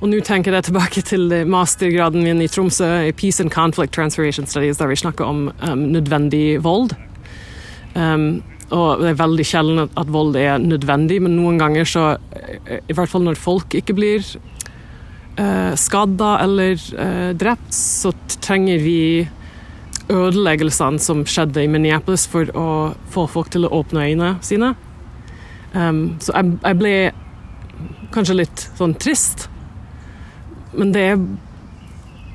og 0.00 0.10
nå 0.10 0.20
tenker 0.26 0.54
jeg 0.56 0.66
tilbake 0.68 1.02
til 1.06 1.30
mastergraden 1.48 2.24
min 2.24 2.42
i 2.44 2.48
Tromsø 2.50 2.88
i 3.08 3.12
Peace 3.16 3.42
and 3.42 3.52
Conflict 3.54 3.94
Transformation 3.94 4.46
Studies, 4.46 4.80
der 4.80 4.90
vi 4.90 4.98
snakker 4.98 5.24
om 5.24 5.46
um, 5.62 5.84
nødvendig 5.94 6.58
vold. 6.64 6.96
Um, 7.94 8.42
og 8.74 9.02
det 9.02 9.12
er 9.12 9.20
veldig 9.20 9.46
sjelden 9.46 9.84
at 9.86 10.10
vold 10.10 10.36
er 10.40 10.58
nødvendig, 10.58 11.20
men 11.22 11.36
noen 11.38 11.60
ganger 11.60 11.86
så 11.86 12.04
I 12.66 12.96
hvert 12.96 13.10
fall 13.12 13.22
når 13.26 13.38
folk 13.38 13.76
ikke 13.76 13.94
blir 13.94 14.24
uh, 15.38 15.72
skada 15.78 16.38
eller 16.42 16.74
uh, 16.98 17.30
drept, 17.38 17.70
så 17.74 18.12
trenger 18.42 18.82
vi 18.82 19.00
ødeleggelsene 20.12 21.00
som 21.00 21.22
skjedde 21.28 21.64
i 21.64 21.70
Minneapolis 21.70 22.26
for 22.28 22.50
å 22.56 22.66
få 23.12 23.28
folk 23.30 23.52
til 23.54 23.64
å 23.64 23.72
åpne 23.78 24.08
øynene 24.10 24.34
sine. 24.44 24.74
Um, 25.72 26.16
så 26.22 26.34
jeg, 26.36 26.56
jeg, 26.60 26.78
ble 26.80 26.94
kanskje 28.14 28.40
litt 28.42 28.68
sånn 28.78 28.94
trist, 29.00 29.48
men 30.78 30.92
det 30.94 31.04
er, 31.12 31.22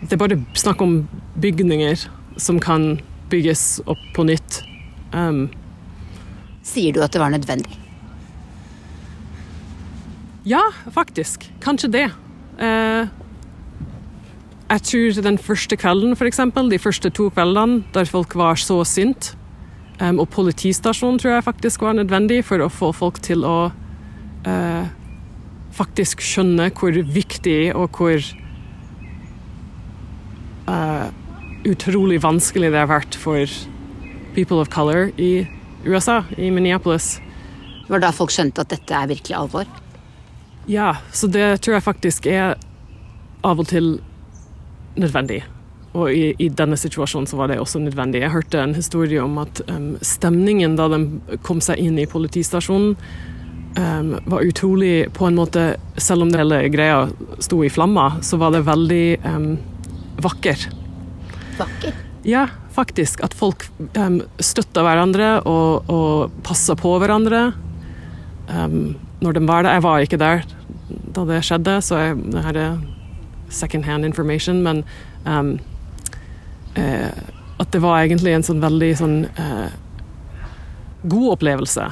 det 0.02 0.16
er 0.16 0.22
bare 0.22 0.40
snakk 0.58 0.82
om 0.84 1.02
bygninger 1.42 2.08
som 2.40 2.60
kan 2.64 2.98
bygges 3.30 3.80
opp 3.90 4.02
på 4.16 4.26
nytt. 4.28 4.64
Um, 5.14 5.48
Sier 6.66 6.94
du 6.94 7.02
at 7.04 7.14
det 7.14 7.22
var 7.22 7.34
nødvendig? 7.34 7.78
Ja, 10.48 10.62
faktisk. 10.94 11.50
Kanskje 11.62 11.92
det. 11.94 12.06
Uh, 12.60 13.10
jeg 14.70 14.86
tror 14.86 15.22
den 15.26 15.38
første 15.42 15.78
kvelden, 15.78 16.14
f.eks., 16.14 16.42
de 16.72 16.80
første 16.80 17.10
to 17.10 17.30
kveldene 17.34 17.84
der 17.94 18.06
folk 18.06 18.36
var 18.38 18.60
så 18.62 18.84
sint, 18.86 19.34
um, 20.02 20.20
og 20.20 20.30
politistasjonen 20.30 21.20
tror 21.20 21.38
jeg 21.38 21.48
faktisk 21.48 21.82
var 21.82 21.98
nødvendig 21.98 22.44
for 22.46 22.62
å 22.62 22.70
få 22.70 22.92
folk 22.94 23.22
til 23.26 23.46
å 23.48 23.58
uh, 24.46 24.86
faktisk 25.80 26.24
skjønne 26.24 26.70
hvor 26.76 26.96
viktig 27.16 27.72
og 27.74 27.96
hvor 27.98 28.24
uh, 30.68 31.08
utrolig 31.68 32.20
vanskelig 32.24 32.72
det 32.74 32.82
har 32.84 32.92
vært 32.92 33.18
for 33.20 33.46
people 34.36 34.60
of 34.62 34.72
color 34.74 35.10
i 35.18 35.48
USA, 35.86 36.22
i 36.38 36.52
Minneapolis. 36.52 37.18
Det 37.86 37.94
var 37.94 38.04
da 38.04 38.12
folk 38.14 38.34
skjønte 38.34 38.64
at 38.64 38.74
dette 38.74 38.96
er 38.96 39.10
virkelig 39.10 39.38
alvor? 39.38 39.70
Ja, 40.70 40.98
så 41.16 41.30
det 41.32 41.62
tror 41.64 41.80
jeg 41.80 41.86
faktisk 41.88 42.28
er 42.30 42.60
av 43.46 43.62
og 43.62 43.72
til 43.72 43.96
nødvendig. 45.00 45.42
Og 45.98 46.12
i, 46.14 46.36
i, 46.38 46.52
denne 46.54 46.78
situasjonen 46.78 47.26
så 47.30 47.40
var 47.40 47.50
det 47.50 47.58
også 47.58 47.82
nødvendig. 47.82 48.22
Jeg 48.22 48.34
hørte 48.36 48.62
en 48.62 48.76
historie 48.78 49.24
om 49.24 49.40
at 49.42 49.64
um, 49.72 49.96
stemningen 50.06 50.76
da 50.78 50.86
de 50.92 51.00
kom 51.46 51.64
seg 51.66 51.82
inn 51.82 51.98
i 51.98 52.06
politistasjonen, 52.10 52.94
um, 53.78 54.16
var 54.26 54.46
utrolig 54.46 55.10
på 55.14 55.28
en 55.28 55.38
måte 55.38 55.64
Selv 55.98 56.26
om 56.26 56.34
hele 56.34 56.62
greia 56.74 57.08
sto 57.44 57.62
i 57.64 57.70
flammer, 57.70 58.20
så 58.26 58.40
var 58.42 58.54
det 58.56 58.66
veldig 58.68 59.20
um, 59.26 59.50
vakker. 60.24 60.70
Vakker? 61.60 61.98
Ja, 62.28 62.48
faktisk. 62.76 63.24
At 63.24 63.36
folk 63.38 63.68
um, 63.98 64.22
støtta 64.40 64.84
hverandre 64.86 65.40
og, 65.48 65.90
og 65.92 66.40
passa 66.44 66.76
på 66.80 66.96
hverandre 67.02 67.50
um, 68.48 68.96
når 69.20 69.36
de 69.36 69.44
var 69.48 69.66
der. 69.68 69.78
Jeg 69.78 69.86
var 69.88 70.06
ikke 70.06 70.22
der 70.22 70.48
da 70.90 71.26
det 71.28 71.44
skjedde, 71.46 71.76
så 71.86 72.00
jeg, 72.00 72.18
det 72.34 72.44
her 72.46 72.58
er 72.58 72.80
second 73.50 73.86
hand 73.86 74.06
information, 74.06 74.62
men 74.66 74.84
um, 75.26 75.58
eh, 76.78 77.12
at 77.60 77.72
det 77.74 77.82
var 77.84 78.04
egentlig 78.04 78.34
en 78.36 78.46
sånn 78.46 78.62
veldig 78.64 78.90
sånn 78.98 79.18
eh, 79.28 79.70
god 81.10 81.28
opplevelse 81.36 81.90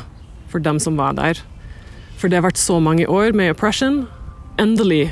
for 0.51 0.63
dem 0.63 0.79
som 0.79 0.99
var 0.99 1.17
der. 1.17 1.41
For 2.17 2.29
det 2.29 2.39
har 2.39 2.47
vært 2.47 2.61
så 2.61 2.79
mange 2.81 3.05
år 3.05 3.35
med 3.37 3.53
oppression. 3.53 4.07
Endelig 4.57 5.11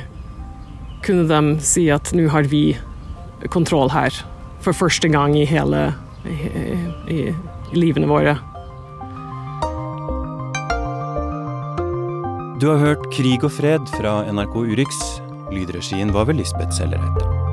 kunne 1.06 1.28
de 1.30 1.62
si 1.62 1.86
at 1.94 2.10
nå 2.16 2.26
har 2.32 2.50
vi 2.50 2.76
kontroll 3.54 3.92
her. 3.94 4.14
For 4.64 4.74
første 4.74 5.08
gang 5.12 5.36
i 5.38 5.46
hele 5.46 5.92
i, 6.26 6.50
i, 7.14 7.20
livene 7.76 8.10
våre. 8.10 8.34
Du 12.58 12.70
har 12.72 12.80
hørt 12.80 13.10
'Krig 13.12 13.44
og 13.44 13.52
fred' 13.52 13.90
fra 13.94 14.24
NRK 14.32 14.56
Urix. 14.56 15.20
Lydregien 15.52 16.14
var 16.14 16.24
ved 16.24 16.40
Lisbeth 16.40 16.72
Sellereite. 16.74 17.45